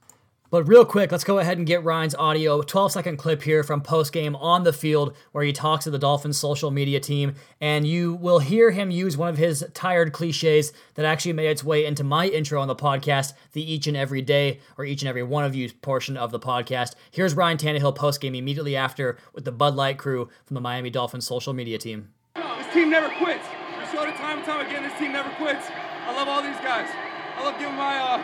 But 0.50 0.64
real 0.64 0.86
quick, 0.86 1.12
let's 1.12 1.26
go 1.26 1.40
ahead 1.40 1.58
and 1.58 1.68
get 1.68 1.84
Ryan's 1.84 2.16
audio 2.16 2.62
12 2.62 2.94
second 2.94 3.18
clip 3.18 3.42
here 3.42 3.64
from 3.64 3.82
post 3.82 4.14
game 4.14 4.34
on 4.38 4.64
the 4.64 4.72
field 4.72 5.14
where 5.34 5.44
he 5.44 5.52
talks 5.52 5.84
to 5.84 5.92
the 5.92 6.00
Dolphins 6.00 6.38
social 6.38 6.72
media 6.72 7.02
team. 7.02 7.34
And 7.60 7.86
you 7.86 8.14
will 8.14 8.40
hear 8.40 8.72
him 8.72 8.90
use 8.90 9.18
one 9.18 9.28
of 9.28 9.38
his 9.38 9.66
tired 9.74 10.14
cliches 10.14 10.72
that 10.96 11.06
actually 11.06 11.34
made 11.34 11.50
its 11.50 11.66
way 11.66 11.86
into 11.86 12.06
my 12.06 12.28
intro 12.28 12.62
on 12.62 12.70
the 12.70 12.78
podcast, 12.78 13.34
the 13.52 13.74
each 13.74 13.88
and 13.88 13.98
every 13.98 14.22
day 14.22 14.62
or 14.78 14.86
each 14.86 15.02
and 15.02 15.10
every 15.10 15.24
one 15.24 15.44
of 15.44 15.54
you 15.54 15.70
portion 15.82 16.16
of 16.16 16.32
the 16.32 16.40
podcast. 16.40 16.94
Here's 17.12 17.34
Ryan 17.34 17.58
Tannehill 17.58 17.96
post 17.96 18.22
game 18.22 18.34
immediately 18.34 18.78
after 18.78 19.18
with 19.34 19.44
the 19.44 19.52
Bud 19.52 19.76
Light 19.76 19.98
crew 19.98 20.30
from 20.46 20.56
the 20.56 20.62
Miami 20.62 20.90
Dolphins 20.90 21.28
social 21.28 21.52
media 21.52 21.78
team. 21.78 22.08
This 22.36 22.74
team 22.74 22.90
never 22.90 23.10
quits. 23.16 23.44
We 23.78 23.86
showed 23.88 24.08
it 24.08 24.16
time 24.16 24.38
and 24.38 24.46
time 24.46 24.66
again. 24.66 24.84
This 24.84 24.98
team 24.98 25.12
never 25.12 25.30
quits. 25.32 25.66
I 26.06 26.16
love 26.16 26.30
all 26.30 26.42
these 26.42 26.56
guys. 26.64 26.88
I 27.36 27.44
love 27.44 27.60
giving 27.60 27.76
my 27.76 27.98
uh, 27.98 28.24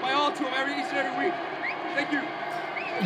my 0.00 0.12
all 0.12 0.30
to 0.30 0.42
them 0.44 0.52
every 0.54 0.74
each 0.74 0.86
and 0.92 0.98
every 0.98 1.26
week. 1.26 1.53
Thank 1.94 2.12
you. 2.12 2.22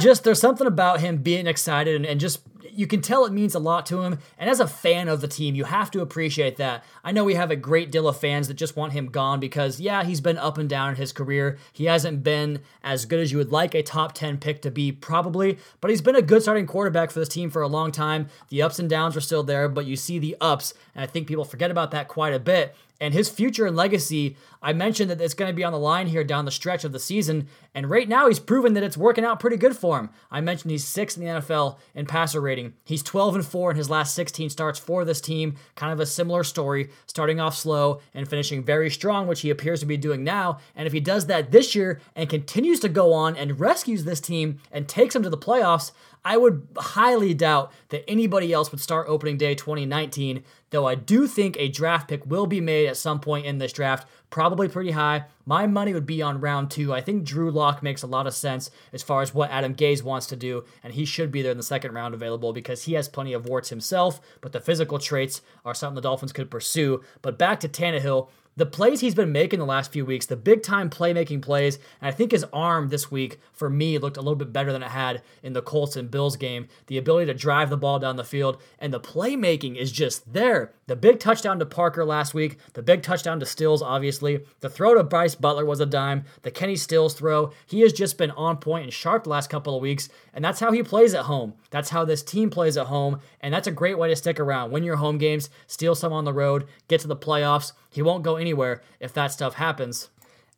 Just 0.00 0.24
there's 0.24 0.40
something 0.40 0.66
about 0.66 1.00
him 1.00 1.18
being 1.18 1.46
excited 1.46 1.96
and, 1.96 2.06
and 2.06 2.20
just 2.20 2.40
you 2.78 2.86
can 2.86 3.00
tell 3.00 3.24
it 3.24 3.32
means 3.32 3.56
a 3.56 3.58
lot 3.58 3.86
to 3.86 4.02
him. 4.02 4.20
And 4.38 4.48
as 4.48 4.60
a 4.60 4.66
fan 4.68 5.08
of 5.08 5.20
the 5.20 5.26
team, 5.26 5.56
you 5.56 5.64
have 5.64 5.90
to 5.90 6.00
appreciate 6.00 6.58
that. 6.58 6.84
I 7.02 7.10
know 7.10 7.24
we 7.24 7.34
have 7.34 7.50
a 7.50 7.56
great 7.56 7.90
deal 7.90 8.06
of 8.06 8.20
fans 8.20 8.46
that 8.46 8.54
just 8.54 8.76
want 8.76 8.92
him 8.92 9.06
gone 9.06 9.40
because, 9.40 9.80
yeah, 9.80 10.04
he's 10.04 10.20
been 10.20 10.38
up 10.38 10.58
and 10.58 10.68
down 10.68 10.90
in 10.90 10.94
his 10.94 11.12
career. 11.12 11.58
He 11.72 11.86
hasn't 11.86 12.22
been 12.22 12.60
as 12.84 13.04
good 13.04 13.18
as 13.18 13.32
you 13.32 13.38
would 13.38 13.50
like 13.50 13.74
a 13.74 13.82
top 13.82 14.12
10 14.12 14.38
pick 14.38 14.62
to 14.62 14.70
be, 14.70 14.92
probably, 14.92 15.58
but 15.80 15.90
he's 15.90 16.00
been 16.00 16.14
a 16.14 16.22
good 16.22 16.40
starting 16.40 16.68
quarterback 16.68 17.10
for 17.10 17.18
this 17.18 17.28
team 17.28 17.50
for 17.50 17.62
a 17.62 17.68
long 17.68 17.90
time. 17.90 18.28
The 18.48 18.62
ups 18.62 18.78
and 18.78 18.88
downs 18.88 19.16
are 19.16 19.20
still 19.20 19.42
there, 19.42 19.68
but 19.68 19.86
you 19.86 19.96
see 19.96 20.20
the 20.20 20.36
ups, 20.40 20.72
and 20.94 21.02
I 21.02 21.06
think 21.08 21.26
people 21.26 21.44
forget 21.44 21.72
about 21.72 21.90
that 21.90 22.06
quite 22.06 22.32
a 22.32 22.38
bit 22.38 22.76
and 23.00 23.14
his 23.14 23.28
future 23.28 23.66
and 23.66 23.76
legacy. 23.76 24.36
I 24.60 24.72
mentioned 24.72 25.10
that 25.10 25.20
it's 25.20 25.34
going 25.34 25.50
to 25.50 25.56
be 25.56 25.64
on 25.64 25.72
the 25.72 25.78
line 25.78 26.08
here 26.08 26.24
down 26.24 26.44
the 26.44 26.50
stretch 26.50 26.84
of 26.84 26.92
the 26.92 26.98
season, 26.98 27.48
and 27.74 27.88
right 27.88 28.08
now 28.08 28.26
he's 28.26 28.40
proven 28.40 28.74
that 28.74 28.82
it's 28.82 28.96
working 28.96 29.24
out 29.24 29.38
pretty 29.38 29.56
good 29.56 29.76
for 29.76 29.98
him. 29.98 30.10
I 30.30 30.40
mentioned 30.40 30.72
he's 30.72 30.84
sixth 30.84 31.16
in 31.16 31.24
the 31.24 31.30
NFL 31.30 31.76
in 31.94 32.06
passer 32.06 32.40
rating. 32.40 32.74
He's 32.84 33.02
12 33.02 33.36
and 33.36 33.46
four 33.46 33.70
in 33.70 33.76
his 33.76 33.90
last 33.90 34.14
16 34.14 34.50
starts 34.50 34.78
for 34.78 35.04
this 35.04 35.20
team. 35.20 35.56
Kind 35.76 35.92
of 35.92 36.00
a 36.00 36.06
similar 36.06 36.42
story, 36.42 36.90
starting 37.06 37.38
off 37.40 37.56
slow 37.56 38.00
and 38.14 38.28
finishing 38.28 38.64
very 38.64 38.90
strong, 38.90 39.26
which 39.26 39.42
he 39.42 39.50
appears 39.50 39.80
to 39.80 39.86
be 39.86 39.96
doing 39.96 40.24
now. 40.24 40.58
And 40.74 40.86
if 40.86 40.92
he 40.92 41.00
does 41.00 41.26
that 41.26 41.52
this 41.52 41.74
year 41.74 42.00
and 42.16 42.28
continues 42.28 42.80
to 42.80 42.88
go 42.88 43.12
on 43.12 43.36
and 43.36 43.60
rescues 43.60 44.04
this 44.04 44.20
team 44.20 44.58
and 44.72 44.88
takes 44.88 45.14
them 45.14 45.22
to 45.22 45.30
the 45.30 45.38
playoffs, 45.38 45.92
I 46.24 46.36
would 46.36 46.66
highly 46.76 47.32
doubt 47.32 47.72
that 47.88 48.08
anybody 48.08 48.52
else 48.52 48.70
would 48.70 48.80
start 48.80 49.06
opening 49.08 49.36
day 49.36 49.54
2019, 49.54 50.44
though 50.70 50.86
I 50.86 50.94
do 50.94 51.26
think 51.26 51.56
a 51.58 51.68
draft 51.68 52.08
pick 52.08 52.26
will 52.26 52.46
be 52.46 52.60
made 52.60 52.86
at 52.86 52.96
some 52.96 53.20
point 53.20 53.46
in 53.46 53.58
this 53.58 53.72
draft, 53.72 54.06
probably 54.30 54.68
pretty 54.68 54.90
high. 54.90 55.24
My 55.46 55.66
money 55.66 55.94
would 55.94 56.06
be 56.06 56.20
on 56.20 56.40
round 56.40 56.70
two. 56.70 56.92
I 56.92 57.00
think 57.00 57.24
Drew 57.24 57.50
Lock 57.50 57.82
makes 57.82 58.02
a 58.02 58.06
lot 58.06 58.26
of 58.26 58.34
sense 58.34 58.70
as 58.92 59.02
far 59.02 59.22
as 59.22 59.32
what 59.32 59.50
Adam 59.50 59.74
Gase 59.74 60.02
wants 60.02 60.26
to 60.26 60.36
do, 60.36 60.64
and 60.82 60.92
he 60.92 61.04
should 61.04 61.32
be 61.32 61.42
there 61.42 61.52
in 61.52 61.56
the 61.56 61.62
second 61.62 61.94
round 61.94 62.14
available 62.14 62.52
because 62.52 62.84
he 62.84 62.92
has 62.94 63.08
plenty 63.08 63.32
of 63.32 63.46
warts 63.46 63.70
himself, 63.70 64.20
but 64.40 64.52
the 64.52 64.60
physical 64.60 64.98
traits 64.98 65.40
are 65.64 65.74
something 65.74 65.96
the 65.96 66.00
Dolphins 66.02 66.32
could 66.32 66.50
pursue. 66.50 67.02
But 67.22 67.38
back 67.38 67.60
to 67.60 67.68
Tannehill, 67.68 68.28
the 68.58 68.66
plays 68.66 69.00
he's 69.00 69.14
been 69.14 69.30
making 69.30 69.60
the 69.60 69.64
last 69.64 69.92
few 69.92 70.04
weeks, 70.04 70.26
the 70.26 70.36
big 70.36 70.64
time 70.64 70.90
playmaking 70.90 71.40
plays, 71.40 71.78
and 72.00 72.08
I 72.08 72.10
think 72.10 72.32
his 72.32 72.44
arm 72.52 72.88
this 72.88 73.08
week 73.08 73.38
for 73.52 73.70
me 73.70 73.98
looked 73.98 74.16
a 74.16 74.20
little 74.20 74.34
bit 74.34 74.52
better 74.52 74.72
than 74.72 74.82
it 74.82 74.90
had 74.90 75.22
in 75.44 75.52
the 75.52 75.62
Colts 75.62 75.94
and 75.94 76.10
Bills 76.10 76.36
game. 76.36 76.66
The 76.88 76.98
ability 76.98 77.26
to 77.26 77.34
drive 77.34 77.70
the 77.70 77.76
ball 77.76 78.00
down 78.00 78.16
the 78.16 78.24
field 78.24 78.60
and 78.80 78.92
the 78.92 78.98
playmaking 78.98 79.76
is 79.76 79.92
just 79.92 80.32
there. 80.32 80.72
The 80.88 80.96
big 80.96 81.20
touchdown 81.20 81.60
to 81.60 81.66
Parker 81.66 82.04
last 82.04 82.34
week, 82.34 82.58
the 82.72 82.82
big 82.82 83.02
touchdown 83.02 83.38
to 83.38 83.46
Stills, 83.46 83.80
obviously. 83.82 84.40
The 84.58 84.70
throw 84.70 84.94
to 84.94 85.04
Brice 85.04 85.36
Butler 85.36 85.64
was 85.64 85.78
a 85.78 85.86
dime. 85.86 86.24
The 86.42 86.50
Kenny 86.50 86.76
Stills 86.76 87.14
throw, 87.14 87.52
he 87.64 87.82
has 87.82 87.92
just 87.92 88.18
been 88.18 88.32
on 88.32 88.56
point 88.56 88.84
and 88.84 88.92
sharp 88.92 89.24
the 89.24 89.30
last 89.30 89.50
couple 89.50 89.76
of 89.76 89.82
weeks, 89.82 90.08
and 90.34 90.44
that's 90.44 90.60
how 90.60 90.72
he 90.72 90.82
plays 90.82 91.14
at 91.14 91.26
home. 91.26 91.54
That's 91.70 91.90
how 91.90 92.04
this 92.04 92.22
team 92.22 92.50
plays 92.50 92.76
at 92.76 92.86
home, 92.86 93.20
and 93.40 93.52
that's 93.54 93.68
a 93.68 93.72
great 93.72 93.98
way 93.98 94.08
to 94.08 94.16
stick 94.16 94.40
around. 94.40 94.72
Win 94.72 94.82
your 94.82 94.96
home 94.96 95.18
games, 95.18 95.50
steal 95.66 95.94
some 95.94 96.12
on 96.12 96.24
the 96.24 96.32
road, 96.32 96.66
get 96.88 97.00
to 97.02 97.06
the 97.06 97.16
playoffs. 97.16 97.72
He 97.90 98.02
won't 98.02 98.24
go 98.24 98.38
anywhere 98.48 98.82
if 98.98 99.12
that 99.12 99.32
stuff 99.32 99.54
happens. 99.54 100.08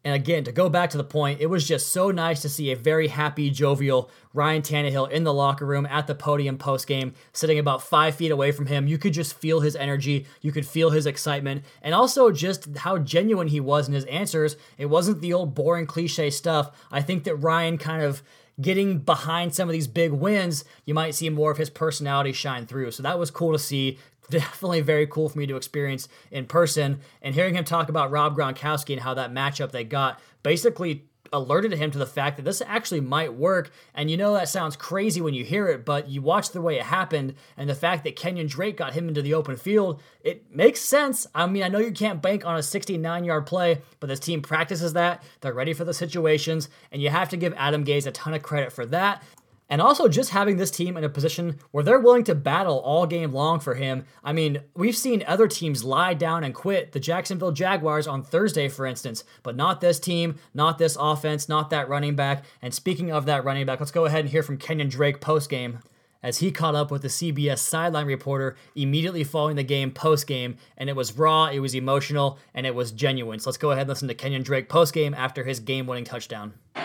And 0.02 0.14
again, 0.14 0.44
to 0.44 0.52
go 0.52 0.70
back 0.70 0.88
to 0.90 0.96
the 0.96 1.04
point, 1.04 1.40
it 1.42 1.48
was 1.48 1.68
just 1.68 1.88
so 1.88 2.10
nice 2.10 2.40
to 2.40 2.48
see 2.48 2.72
a 2.72 2.76
very 2.76 3.08
happy, 3.08 3.50
jovial 3.50 4.10
Ryan 4.32 4.62
Tannehill 4.62 5.10
in 5.10 5.24
the 5.24 5.34
locker 5.34 5.66
room 5.66 5.84
at 5.84 6.06
the 6.06 6.14
podium 6.14 6.56
post 6.56 6.86
game, 6.86 7.12
sitting 7.34 7.58
about 7.58 7.82
five 7.82 8.14
feet 8.14 8.30
away 8.30 8.50
from 8.50 8.64
him. 8.64 8.86
You 8.86 8.96
could 8.96 9.12
just 9.12 9.34
feel 9.34 9.60
his 9.60 9.76
energy, 9.76 10.24
you 10.40 10.52
could 10.52 10.66
feel 10.66 10.88
his 10.88 11.04
excitement, 11.04 11.64
and 11.82 11.94
also 11.94 12.30
just 12.30 12.78
how 12.78 12.96
genuine 12.96 13.48
he 13.48 13.60
was 13.60 13.88
in 13.88 13.94
his 13.94 14.06
answers. 14.06 14.56
It 14.78 14.86
wasn't 14.86 15.20
the 15.20 15.34
old 15.34 15.54
boring 15.54 15.86
cliche 15.86 16.30
stuff. 16.30 16.70
I 16.90 17.02
think 17.02 17.24
that 17.24 17.36
Ryan 17.36 17.76
kind 17.76 18.02
of 18.02 18.22
getting 18.58 18.98
behind 18.98 19.54
some 19.54 19.68
of 19.68 19.72
these 19.72 19.86
big 19.86 20.12
wins, 20.12 20.64
you 20.84 20.94
might 20.94 21.14
see 21.14 21.28
more 21.28 21.50
of 21.50 21.58
his 21.58 21.70
personality 21.70 22.32
shine 22.32 22.66
through. 22.66 22.90
So 22.90 23.02
that 23.02 23.18
was 23.18 23.30
cool 23.30 23.52
to 23.52 23.58
see 23.58 23.98
definitely 24.30 24.80
very 24.80 25.06
cool 25.06 25.28
for 25.28 25.38
me 25.38 25.46
to 25.46 25.56
experience 25.56 26.08
in 26.30 26.46
person. 26.46 27.00
And 27.22 27.34
hearing 27.34 27.54
him 27.54 27.64
talk 27.64 27.88
about 27.88 28.10
Rob 28.10 28.36
Gronkowski 28.36 28.92
and 28.92 29.02
how 29.02 29.14
that 29.14 29.32
matchup 29.32 29.72
they 29.72 29.84
got 29.84 30.20
basically 30.42 31.04
alerted 31.32 31.72
him 31.72 31.90
to 31.90 31.98
the 31.98 32.06
fact 32.06 32.36
that 32.36 32.42
this 32.44 32.62
actually 32.66 33.00
might 33.00 33.34
work. 33.34 33.70
And 33.94 34.10
you 34.10 34.16
know 34.16 34.34
that 34.34 34.48
sounds 34.48 34.76
crazy 34.76 35.20
when 35.20 35.34
you 35.34 35.44
hear 35.44 35.68
it, 35.68 35.84
but 35.84 36.08
you 36.08 36.22
watch 36.22 36.50
the 36.50 36.60
way 36.60 36.76
it 36.76 36.82
happened 36.82 37.34
and 37.56 37.68
the 37.68 37.74
fact 37.74 38.04
that 38.04 38.16
Kenyon 38.16 38.46
Drake 38.46 38.76
got 38.76 38.94
him 38.94 39.08
into 39.08 39.22
the 39.22 39.34
open 39.34 39.56
field, 39.56 40.02
it 40.22 40.54
makes 40.54 40.80
sense. 40.80 41.26
I 41.34 41.46
mean, 41.46 41.62
I 41.62 41.68
know 41.68 41.78
you 41.78 41.92
can't 41.92 42.22
bank 42.22 42.44
on 42.44 42.56
a 42.56 42.62
69 42.62 43.24
yard 43.24 43.46
play, 43.46 43.80
but 44.00 44.08
this 44.08 44.20
team 44.20 44.42
practices 44.42 44.94
that. 44.94 45.22
They're 45.40 45.54
ready 45.54 45.72
for 45.72 45.84
the 45.84 45.94
situations, 45.94 46.68
and 46.90 47.00
you 47.00 47.10
have 47.10 47.28
to 47.30 47.36
give 47.36 47.54
Adam 47.56 47.84
Gase 47.84 48.06
a 48.06 48.12
ton 48.12 48.34
of 48.34 48.42
credit 48.42 48.72
for 48.72 48.86
that. 48.86 49.22
And 49.70 49.80
also 49.80 50.08
just 50.08 50.30
having 50.30 50.56
this 50.56 50.72
team 50.72 50.96
in 50.96 51.04
a 51.04 51.08
position 51.08 51.60
where 51.70 51.84
they're 51.84 52.00
willing 52.00 52.24
to 52.24 52.34
battle 52.34 52.80
all 52.80 53.06
game 53.06 53.32
long 53.32 53.60
for 53.60 53.74
him. 53.76 54.04
I 54.24 54.32
mean, 54.32 54.62
we've 54.74 54.96
seen 54.96 55.22
other 55.28 55.46
teams 55.46 55.84
lie 55.84 56.12
down 56.12 56.42
and 56.42 56.52
quit, 56.52 56.90
the 56.90 56.98
Jacksonville 56.98 57.52
Jaguars 57.52 58.08
on 58.08 58.24
Thursday, 58.24 58.68
for 58.68 58.84
instance, 58.84 59.22
but 59.44 59.54
not 59.54 59.80
this 59.80 60.00
team, 60.00 60.40
not 60.52 60.78
this 60.78 60.96
offense, 60.98 61.48
not 61.48 61.70
that 61.70 61.88
running 61.88 62.16
back. 62.16 62.44
And 62.60 62.74
speaking 62.74 63.12
of 63.12 63.26
that 63.26 63.44
running 63.44 63.64
back, 63.64 63.78
let's 63.78 63.92
go 63.92 64.06
ahead 64.06 64.20
and 64.20 64.28
hear 64.28 64.42
from 64.42 64.58
Kenyon 64.58 64.88
Drake 64.88 65.20
post 65.20 65.48
game 65.48 65.78
as 66.22 66.38
he 66.38 66.50
caught 66.50 66.74
up 66.74 66.90
with 66.90 67.02
the 67.02 67.08
CBS 67.08 67.58
sideline 67.58 68.06
reporter 68.06 68.56
immediately 68.74 69.24
following 69.24 69.56
the 69.56 69.62
game 69.62 69.92
post 69.92 70.26
game, 70.26 70.56
and 70.76 70.90
it 70.90 70.96
was 70.96 71.16
raw, 71.16 71.46
it 71.46 71.60
was 71.60 71.74
emotional, 71.74 72.38
and 72.54 72.66
it 72.66 72.74
was 72.74 72.90
genuine. 72.90 73.38
So 73.38 73.50
let's 73.50 73.56
go 73.56 73.70
ahead 73.70 73.82
and 73.82 73.88
listen 73.88 74.08
to 74.08 74.14
Kenyon 74.14 74.42
Drake 74.42 74.68
post 74.68 74.92
game 74.92 75.14
after 75.14 75.44
his 75.44 75.60
game 75.60 75.86
winning 75.86 76.04
touchdown. 76.04 76.54
To 76.74 76.82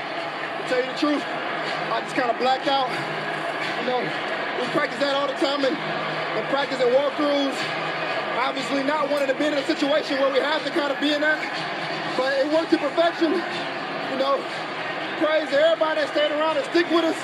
tell 0.67 0.79
you 0.79 0.91
the 0.91 0.97
truth, 0.97 1.23
just 2.05 2.15
kind 2.15 2.29
of 2.29 2.38
blacked 2.38 2.69
out. 2.69 2.85
You 3.81 3.89
know, 3.89 4.00
we 4.62 4.63
practice 4.77 5.01
that 5.01 5.17
all 5.17 5.25
the 5.25 5.33
time 5.41 5.65
and, 5.65 5.74
and 5.74 6.45
practice 6.53 6.77
and 6.77 6.93
walkthroughs. 6.93 7.57
Obviously, 8.38 8.83
not 8.83 9.09
wanting 9.09 9.27
to 9.27 9.33
be 9.33 9.45
in 9.50 9.57
a 9.57 9.65
situation 9.65 10.21
where 10.21 10.29
we 10.31 10.39
have 10.39 10.62
to 10.65 10.69
kind 10.69 10.93
of 10.93 11.00
be 11.01 11.13
in 11.13 11.21
that, 11.21 11.41
but 12.13 12.38
it 12.38 12.45
worked 12.53 12.69
to 12.71 12.77
perfection. 12.77 13.33
You 13.33 14.17
know, 14.21 14.38
praise 15.17 15.50
to 15.50 15.57
everybody 15.57 16.05
that 16.05 16.13
stayed 16.13 16.29
around 16.29 16.62
and 16.62 16.65
stick 16.69 16.85
with 16.93 17.09
us. 17.09 17.17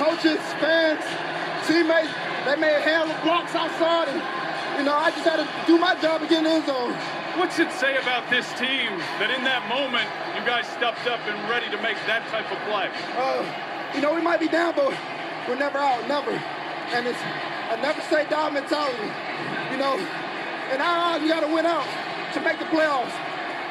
Coaches, 0.00 0.40
fans, 0.62 1.04
teammates, 1.66 2.14
they 2.46 2.56
made 2.56 2.80
hell 2.80 3.10
of 3.10 3.18
blocks 3.20 3.52
outside, 3.52 4.08
and 4.08 4.22
you 4.78 4.84
know, 4.86 4.94
I 4.94 5.10
just 5.10 5.26
had 5.26 5.42
to 5.42 5.46
do 5.66 5.76
my 5.76 5.98
job 6.00 6.22
and 6.22 6.30
get 6.30 6.38
in 6.38 6.44
the 6.44 6.50
end 6.62 6.66
zone. 6.66 7.17
What's 7.36 7.58
it 7.58 7.70
say 7.72 7.96
about 7.98 8.28
this 8.30 8.48
team 8.58 8.98
that 9.20 9.30
in 9.30 9.44
that 9.44 9.68
moment 9.68 10.08
you 10.34 10.42
guys 10.48 10.66
stepped 10.66 11.06
up 11.06 11.20
and 11.28 11.36
ready 11.48 11.70
to 11.70 11.78
make 11.82 11.96
that 12.08 12.26
type 12.32 12.50
of 12.50 12.58
play? 12.66 12.88
Uh, 13.14 13.44
you 13.94 14.00
know, 14.00 14.14
we 14.14 14.22
might 14.22 14.40
be 14.40 14.48
down, 14.48 14.74
but 14.74 14.90
we're 15.46 15.58
never 15.58 15.78
out, 15.78 16.06
never. 16.08 16.32
And 16.32 17.06
it's 17.06 17.20
a 17.70 17.76
never 17.78 18.00
say 18.08 18.24
die 18.26 18.50
mentality. 18.50 19.10
You 19.70 19.78
know, 19.78 20.00
in 20.72 20.80
our 20.80 21.14
eyes, 21.14 21.22
you 21.22 21.28
got 21.28 21.46
to 21.46 21.52
win 21.52 21.66
out 21.66 21.86
to 22.34 22.40
make 22.40 22.58
the 22.58 22.66
playoffs. 22.72 23.14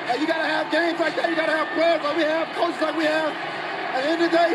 And 0.07 0.21
you 0.21 0.27
got 0.27 0.39
to 0.39 0.47
have 0.47 0.71
games 0.71 0.99
like 0.99 1.15
that. 1.17 1.27
You 1.29 1.35
got 1.35 1.51
to 1.51 1.57
have 1.57 1.67
players 1.75 1.99
like 1.99 2.15
we 2.15 2.23
have, 2.23 2.47
coaches 2.55 2.81
like 2.81 2.95
we 2.95 3.05
have. 3.05 3.33
At 3.91 4.01
the 4.05 4.09
end 4.15 4.21
of 4.23 4.31
the 4.31 4.37
day, 4.37 4.53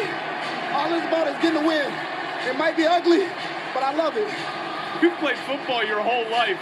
all 0.72 0.88
it's 0.94 1.06
about 1.06 1.28
is 1.28 1.36
getting 1.42 1.60
the 1.60 1.66
win. 1.66 1.90
It 2.48 2.56
might 2.56 2.76
be 2.76 2.86
ugly, 2.86 3.28
but 3.74 3.82
I 3.82 3.92
love 3.92 4.16
it. 4.16 4.30
You've 5.02 5.18
played 5.18 5.36
football 5.44 5.84
your 5.84 6.00
whole 6.00 6.24
life. 6.30 6.58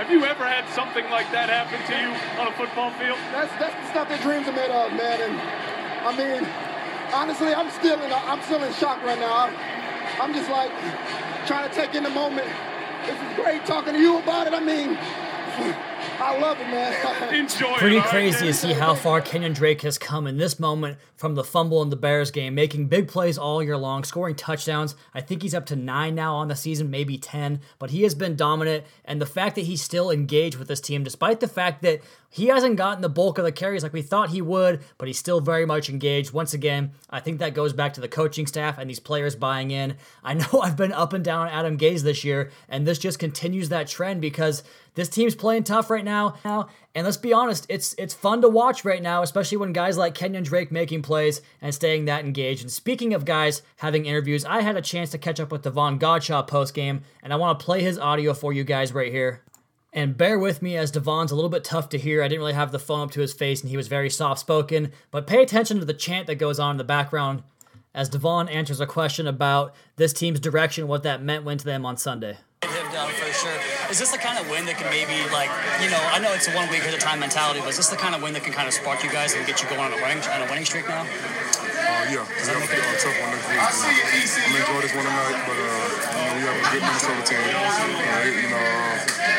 Have 0.00 0.10
you 0.10 0.24
ever 0.24 0.48
had 0.48 0.66
something 0.72 1.04
like 1.12 1.30
that 1.30 1.52
happen 1.52 1.76
to 1.76 1.92
you 1.92 2.08
on 2.40 2.48
a 2.48 2.56
football 2.56 2.88
field? 2.96 3.20
That's 3.36 3.52
that's 3.60 3.76
the 3.76 3.86
stuff 3.92 4.08
that 4.08 4.24
dreams 4.24 4.48
are 4.48 4.56
made 4.56 4.72
of, 4.72 4.96
man. 4.96 5.20
And 5.20 5.36
I 6.08 6.16
mean, 6.16 6.48
honestly, 7.12 7.52
I'm 7.52 7.68
still 7.68 8.00
in 8.00 8.08
I'm 8.08 8.40
still 8.48 8.64
in 8.64 8.72
shock 8.80 9.04
right 9.04 9.20
now. 9.20 9.28
I'm, 9.28 9.52
I'm 10.16 10.32
just 10.32 10.48
like 10.48 10.72
trying 11.44 11.68
to 11.68 11.74
take 11.76 11.94
in 11.94 12.02
the 12.02 12.16
moment. 12.16 12.48
This 13.04 13.12
is 13.12 13.36
great 13.36 13.66
talking 13.68 13.92
to 13.92 14.00
you 14.00 14.16
about 14.16 14.46
it. 14.46 14.56
I 14.56 14.64
mean, 14.64 14.96
I 16.00 16.38
love 16.38 16.60
it, 16.60 16.68
man. 16.68 17.34
Enjoy 17.34 17.74
Pretty 17.74 17.96
it, 17.96 17.98
all 17.98 18.04
right, 18.04 18.10
crazy 18.10 18.46
to 18.46 18.54
see 18.54 18.72
how 18.72 18.94
far 18.94 19.20
Kenyon 19.20 19.52
Drake 19.52 19.82
has 19.82 19.98
come 19.98 20.26
in 20.26 20.36
this 20.36 20.58
moment 20.58 20.98
from 21.16 21.34
the 21.34 21.44
fumble 21.44 21.82
in 21.82 21.90
the 21.90 21.96
Bears 21.96 22.30
game, 22.30 22.54
making 22.54 22.88
big 22.88 23.08
plays 23.08 23.36
all 23.36 23.62
year 23.62 23.76
long, 23.76 24.04
scoring 24.04 24.34
touchdowns. 24.34 24.96
I 25.14 25.20
think 25.20 25.42
he's 25.42 25.54
up 25.54 25.66
to 25.66 25.76
nine 25.76 26.14
now 26.14 26.34
on 26.36 26.48
the 26.48 26.56
season, 26.56 26.90
maybe 26.90 27.18
10, 27.18 27.60
but 27.78 27.90
he 27.90 28.02
has 28.04 28.14
been 28.14 28.36
dominant. 28.36 28.84
And 29.04 29.20
the 29.20 29.26
fact 29.26 29.56
that 29.56 29.62
he's 29.62 29.82
still 29.82 30.10
engaged 30.10 30.56
with 30.56 30.68
this 30.68 30.80
team, 30.80 31.04
despite 31.04 31.40
the 31.40 31.48
fact 31.48 31.82
that 31.82 32.00
he 32.32 32.46
hasn't 32.46 32.76
gotten 32.76 33.02
the 33.02 33.08
bulk 33.08 33.38
of 33.38 33.44
the 33.44 33.50
carries 33.50 33.82
like 33.82 33.92
we 33.92 34.02
thought 34.02 34.30
he 34.30 34.40
would, 34.40 34.80
but 34.98 35.08
he's 35.08 35.18
still 35.18 35.40
very 35.40 35.66
much 35.66 35.90
engaged. 35.90 36.32
Once 36.32 36.54
again, 36.54 36.92
I 37.10 37.18
think 37.18 37.40
that 37.40 37.54
goes 37.54 37.72
back 37.72 37.92
to 37.94 38.00
the 38.00 38.08
coaching 38.08 38.46
staff 38.46 38.78
and 38.78 38.88
these 38.88 39.00
players 39.00 39.34
buying 39.34 39.72
in. 39.72 39.96
I 40.22 40.34
know 40.34 40.60
I've 40.62 40.76
been 40.76 40.92
up 40.92 41.12
and 41.12 41.24
down 41.24 41.48
Adam 41.48 41.76
Gase 41.76 42.02
this 42.02 42.24
year, 42.24 42.50
and 42.68 42.86
this 42.86 42.98
just 42.98 43.18
continues 43.18 43.68
that 43.70 43.88
trend 43.88 44.20
because 44.20 44.62
this 44.94 45.08
team's 45.08 45.34
playing 45.34 45.64
tough 45.64 45.90
right 45.90 46.04
now. 46.04 46.34
Now, 46.44 46.68
and 46.94 47.04
let's 47.04 47.16
be 47.16 47.32
honest, 47.32 47.66
it's 47.68 47.94
it's 47.98 48.14
fun 48.14 48.40
to 48.42 48.48
watch 48.48 48.84
right 48.84 49.02
now, 49.02 49.22
especially 49.22 49.58
when 49.58 49.72
guys 49.72 49.96
like 49.96 50.14
Kenyon 50.14 50.44
Drake 50.44 50.72
making 50.72 51.02
plays 51.02 51.40
and 51.60 51.74
staying 51.74 52.06
that 52.06 52.24
engaged. 52.24 52.62
And 52.62 52.70
speaking 52.70 53.14
of 53.14 53.24
guys 53.24 53.62
having 53.76 54.06
interviews, 54.06 54.44
I 54.44 54.62
had 54.62 54.76
a 54.76 54.82
chance 54.82 55.10
to 55.10 55.18
catch 55.18 55.40
up 55.40 55.52
with 55.52 55.62
Davon 55.62 55.98
Godchaux 55.98 56.46
post 56.46 56.74
game, 56.74 57.02
and 57.22 57.32
I 57.32 57.36
want 57.36 57.58
to 57.58 57.64
play 57.64 57.82
his 57.82 57.98
audio 57.98 58.34
for 58.34 58.52
you 58.52 58.64
guys 58.64 58.92
right 58.92 59.12
here. 59.12 59.42
And 59.92 60.16
bear 60.16 60.38
with 60.38 60.62
me 60.62 60.76
as 60.76 60.92
Davon's 60.92 61.32
a 61.32 61.34
little 61.34 61.50
bit 61.50 61.64
tough 61.64 61.88
to 61.88 61.98
hear. 61.98 62.22
I 62.22 62.28
didn't 62.28 62.40
really 62.40 62.52
have 62.52 62.70
the 62.70 62.78
phone 62.78 63.00
up 63.00 63.10
to 63.12 63.20
his 63.20 63.32
face 63.32 63.60
and 63.60 63.70
he 63.70 63.76
was 63.76 63.88
very 63.88 64.08
soft 64.08 64.38
spoken, 64.38 64.92
but 65.10 65.26
pay 65.26 65.42
attention 65.42 65.80
to 65.80 65.84
the 65.84 65.92
chant 65.92 66.28
that 66.28 66.36
goes 66.36 66.60
on 66.60 66.72
in 66.72 66.76
the 66.76 66.84
background 66.84 67.42
as 67.94 68.08
Davon 68.08 68.48
answers 68.48 68.80
a 68.80 68.86
question 68.86 69.26
about 69.26 69.74
this 69.96 70.12
team's 70.12 70.40
direction, 70.40 70.86
what 70.86 71.02
that 71.02 71.22
meant 71.22 71.44
went 71.44 71.60
to 71.60 71.66
them 71.66 71.84
on 71.84 71.96
Sunday. 71.96 72.38
him 72.62 72.92
down 72.92 73.10
for 73.10 73.32
sure. 73.32 73.58
Is 73.90 73.98
this 73.98 74.12
the 74.12 74.18
kind 74.18 74.38
of 74.38 74.48
win 74.48 74.66
that 74.66 74.78
can 74.78 74.86
maybe 74.90 75.18
like 75.34 75.50
you 75.82 75.90
know 75.90 75.98
I 76.14 76.18
know 76.22 76.32
it's 76.32 76.46
a 76.46 76.54
one 76.54 76.70
week 76.70 76.86
at 76.86 76.94
a 76.94 76.98
time 76.98 77.18
mentality, 77.18 77.60
but 77.60 77.70
is 77.70 77.76
this 77.76 77.90
the 77.90 77.96
kind 77.96 78.14
of 78.14 78.22
win 78.22 78.32
that 78.34 78.44
can 78.44 78.52
kind 78.52 78.68
of 78.68 78.74
spark 78.74 79.02
you 79.02 79.10
guys 79.10 79.34
and 79.34 79.46
get 79.46 79.62
you 79.62 79.68
going 79.68 79.80
on 79.80 79.92
a 79.92 79.98
winning 79.98 80.22
on 80.30 80.42
a 80.42 80.46
winning 80.46 80.64
streak 80.64 80.86
now? 80.86 81.02
Uh, 81.02 82.06
yeah, 82.12 82.22
we 82.22 82.46
have 82.46 82.62
a 82.62 82.98
tough 83.02 83.16
one 83.18 83.30
next 83.34 83.50
week. 83.50 83.58
I'm 83.58 84.54
gonna 84.54 84.62
enjoy 84.62 84.80
this 84.86 84.94
one 84.94 85.06
tonight, 85.06 85.38
but 85.42 85.58
uh, 85.58 85.66
you 86.14 86.22
know 86.22 86.34
we 86.38 86.42
have 86.46 86.58
a 86.60 86.66
good 86.70 86.82
Minnesota 86.86 87.22
team. 87.26 87.42
Uh, 87.42 88.22
you 88.30 88.48
know, 88.54 88.62
uh, 88.62 89.30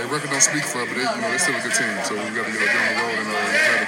their 0.00 0.08
record 0.08 0.30
don't 0.32 0.40
speak 0.40 0.64
for 0.64 0.80
it, 0.80 0.88
but 0.88 0.96
they, 0.96 1.04
you 1.04 1.20
know, 1.20 1.28
they're 1.28 1.42
still 1.44 1.58
a 1.58 1.60
good 1.60 1.76
team. 1.76 1.92
So 2.08 2.16
we 2.16 2.32
got 2.32 2.48
to 2.48 2.54
get 2.56 2.64
on 2.64 2.80
the 2.88 2.96
road 3.04 3.16
and 3.20 3.28
uh, 3.28 3.79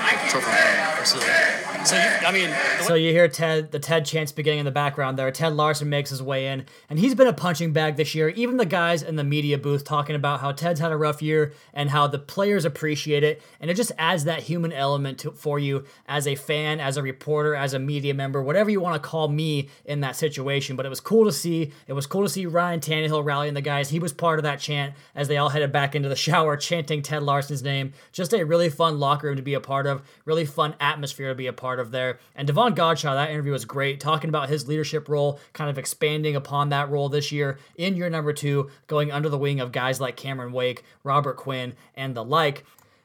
So 1.84 1.96
you, 1.96 2.02
I 2.02 2.30
mean, 2.30 2.50
So 2.82 2.94
you 2.94 3.10
hear 3.10 3.26
Ted, 3.26 3.72
the 3.72 3.80
Ted 3.80 4.04
chants 4.04 4.30
beginning 4.30 4.60
in 4.60 4.64
the 4.64 4.70
background 4.70 5.18
there. 5.18 5.30
Ted 5.32 5.54
Larsen 5.54 5.88
makes 5.88 6.10
his 6.10 6.22
way 6.22 6.46
in, 6.46 6.64
and 6.88 6.98
he's 6.98 7.14
been 7.14 7.26
a 7.26 7.32
punching 7.32 7.72
bag 7.72 7.96
this 7.96 8.14
year. 8.14 8.28
Even 8.28 8.56
the 8.56 8.66
guys 8.66 9.02
in 9.02 9.16
the 9.16 9.24
media 9.24 9.58
booth 9.58 9.84
talking 9.84 10.14
about 10.14 10.40
how 10.40 10.52
Ted's 10.52 10.78
had 10.78 10.92
a 10.92 10.96
rough 10.96 11.20
year 11.20 11.52
and 11.74 11.90
how 11.90 12.06
the 12.06 12.20
players 12.20 12.64
appreciate 12.64 13.24
it, 13.24 13.42
and 13.60 13.68
it 13.68 13.74
just 13.74 13.90
adds 13.98 14.24
that 14.24 14.44
human 14.44 14.72
element 14.72 15.18
to, 15.18 15.32
for 15.32 15.58
you 15.58 15.84
as 16.06 16.28
a 16.28 16.36
fan, 16.36 16.78
as 16.78 16.96
a 16.96 17.02
reporter, 17.02 17.56
as 17.56 17.74
a 17.74 17.80
media 17.80 18.14
member, 18.14 18.40
whatever 18.40 18.70
you 18.70 18.80
want 18.80 19.02
to 19.02 19.08
call 19.08 19.26
me 19.26 19.68
in 19.84 20.00
that 20.00 20.14
situation. 20.14 20.76
But 20.76 20.86
it 20.86 20.90
was 20.90 21.00
cool 21.00 21.24
to 21.24 21.32
see. 21.32 21.72
It 21.88 21.94
was 21.94 22.06
cool 22.06 22.22
to 22.22 22.28
see 22.28 22.46
Ryan 22.46 22.78
Tannehill 22.78 23.24
rallying 23.24 23.54
the 23.54 23.60
guys. 23.60 23.90
He 23.90 23.98
was 23.98 24.12
part 24.12 24.38
of 24.38 24.44
that 24.44 24.60
chant 24.60 24.94
as 25.16 25.26
they 25.26 25.36
all 25.36 25.48
headed 25.48 25.72
back 25.72 25.96
into 25.96 26.08
the 26.08 26.16
shower, 26.16 26.56
chanting 26.72 27.02
Ted 27.02 27.24
Larsen's 27.24 27.62
name. 27.62 27.92
Just 28.12 28.32
a 28.32 28.44
really 28.44 28.70
fun 28.70 29.00
locker 29.00 29.26
room 29.26 29.36
to 29.36 29.42
be 29.42 29.54
a 29.54 29.60
part 29.60 29.86
of. 29.86 30.01
Really 30.24 30.44
fun 30.44 30.74
atmosphere 30.80 31.28
to 31.28 31.34
be 31.34 31.46
a 31.46 31.52
part 31.52 31.80
of 31.80 31.90
there. 31.90 32.18
And 32.34 32.46
Davon 32.46 32.74
Godchaux, 32.74 33.14
that 33.14 33.30
interview 33.30 33.52
was 33.52 33.64
great, 33.64 34.00
talking 34.00 34.28
about 34.28 34.48
his 34.48 34.68
leadership 34.68 35.08
role, 35.08 35.38
kind 35.52 35.70
of 35.70 35.78
expanding 35.78 36.36
upon 36.36 36.68
that 36.68 36.90
role 36.90 37.08
this 37.08 37.32
year 37.32 37.58
in 37.76 37.96
year 37.96 38.10
number 38.10 38.32
two, 38.32 38.70
going 38.86 39.10
under 39.10 39.28
the 39.28 39.38
wing 39.38 39.60
of 39.60 39.72
guys 39.72 40.00
like 40.00 40.16
Cameron 40.16 40.52
Wake, 40.52 40.82
Robert 41.04 41.36
Quinn, 41.36 41.74
and 41.94 42.14
the 42.14 42.24
like. 42.24 42.64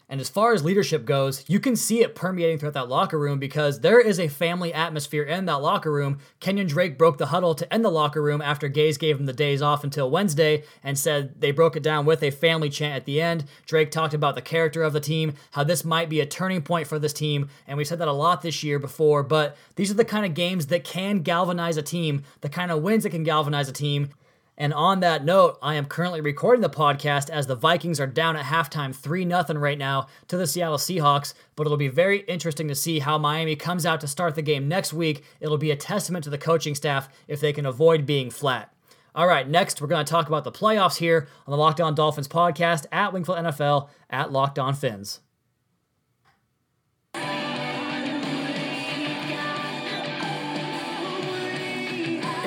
And 0.10 0.22
as 0.22 0.30
far 0.30 0.54
as 0.54 0.64
leadership 0.64 1.04
goes, 1.04 1.44
you 1.50 1.60
can 1.60 1.76
see 1.76 2.02
it 2.02 2.16
permeating 2.16 2.58
throughout 2.58 2.76
that 2.76 2.88
locker 2.88 3.20
room 3.20 3.40
because 3.40 3.82
there 3.82 4.00
is 4.00 4.20
a 4.20 4.30
family 4.30 4.74
atmosphere 4.74 5.24
in 5.24 5.46
that 5.46 5.62
locker 5.62 5.92
room. 5.92 6.20
Kenyon 6.40 6.68
Drake 6.68 6.98
broke 6.98 7.18
the 7.18 7.26
huddle 7.28 7.54
to 7.56 7.74
end 7.74 7.84
the 7.84 7.92
locker 7.92 8.22
room 8.22 8.42
after 8.42 8.70
Gase 8.70 8.98
gave 8.98 9.20
him 9.20 9.26
the 9.26 9.34
days 9.34 9.62
off 9.62 9.84
until 9.84 10.10
Wednesday 10.10 10.64
and 10.82 10.98
said 10.98 11.42
they 11.42 11.52
broke 11.52 11.76
it 11.76 11.84
down 11.84 12.06
with 12.06 12.24
a 12.24 12.32
family 12.32 12.70
chant 12.70 12.96
at 12.96 13.04
the 13.04 13.22
end. 13.22 13.44
Drake 13.66 13.92
talked 13.92 14.14
about 14.14 14.36
the 14.36 14.42
character 14.42 14.82
of 14.82 14.94
the 14.94 15.02
team, 15.02 15.34
how 15.52 15.66
this 15.66 15.84
might 15.84 16.10
be 16.10 16.22
a 16.22 16.26
turning 16.26 16.62
point 16.62 16.88
for 16.88 17.00
this 17.00 17.14
team, 17.14 17.50
and 17.68 17.78
we 17.78 17.84
said 17.84 18.00
that 18.00 18.08
a 18.08 18.14
lot 18.14 18.42
this 18.42 18.64
year 18.64 18.80
before, 18.80 19.24
but 19.24 19.58
these 19.76 19.92
are 19.92 19.96
the 19.96 20.06
kind 20.06 20.26
of 20.26 20.34
games 20.34 20.68
that 20.68 20.86
can 20.86 21.22
galvanize 21.22 21.76
a 21.76 21.82
team, 21.82 22.24
the 22.40 22.50
kind 22.50 22.72
of 22.72 22.82
wins 22.82 23.04
that 23.04 23.10
can 23.10 23.24
galvanize 23.24 23.68
a 23.68 23.74
team. 23.74 24.10
And 24.58 24.74
on 24.74 25.02
that 25.02 25.24
note, 25.24 25.60
I 25.62 25.76
am 25.76 25.86
currently 25.86 26.20
recording 26.20 26.62
the 26.62 26.70
podcast 26.70 27.30
as 27.30 27.46
the 27.46 27.56
Vikings 27.56 28.00
are 28.00 28.08
down 28.08 28.36
at 28.36 28.46
halftime 28.46 28.96
3 28.96 29.30
0 29.30 29.44
right 29.60 29.78
now 29.78 30.08
to 30.28 30.38
the 30.38 30.48
Seattle 30.48 30.78
Seahawks. 30.78 31.36
But 31.56 31.68
it'll 31.68 31.78
be 31.78 31.90
very 31.90 32.22
interesting 32.22 32.68
to 32.70 32.76
see 32.76 33.00
how 33.00 33.20
Miami 33.20 33.56
comes 33.56 33.86
out 33.86 34.02
to 34.02 34.08
start 34.08 34.34
the 34.34 34.42
game 34.42 34.68
next 34.68 34.94
week. 34.94 35.24
It'll 35.40 35.60
be 35.60 35.72
a 35.72 35.76
testament 35.76 36.24
to 36.24 36.32
the 36.32 36.40
coaching 36.40 36.74
staff 36.74 37.08
if 37.28 37.40
they 37.40 37.54
can 37.54 37.68
avoid 37.68 38.08
being 38.08 38.32
flat. 38.32 38.74
All 39.14 39.28
right, 39.28 39.48
next 39.48 39.82
we're 39.82 39.88
going 39.88 40.06
to 40.06 40.10
talk 40.10 40.28
about 40.28 40.44
the 40.44 40.52
playoffs 40.52 40.98
here 40.98 41.28
on 41.46 41.52
the 41.52 41.58
Locked 41.58 41.82
On 41.82 41.94
Dolphins 41.94 42.28
podcast 42.28 42.86
at 42.92 43.14
Wingfield 43.14 43.38
NFL 43.38 43.90
at 44.10 44.32
Locked 44.32 44.60
On 44.60 44.74
Fins. 44.74 45.22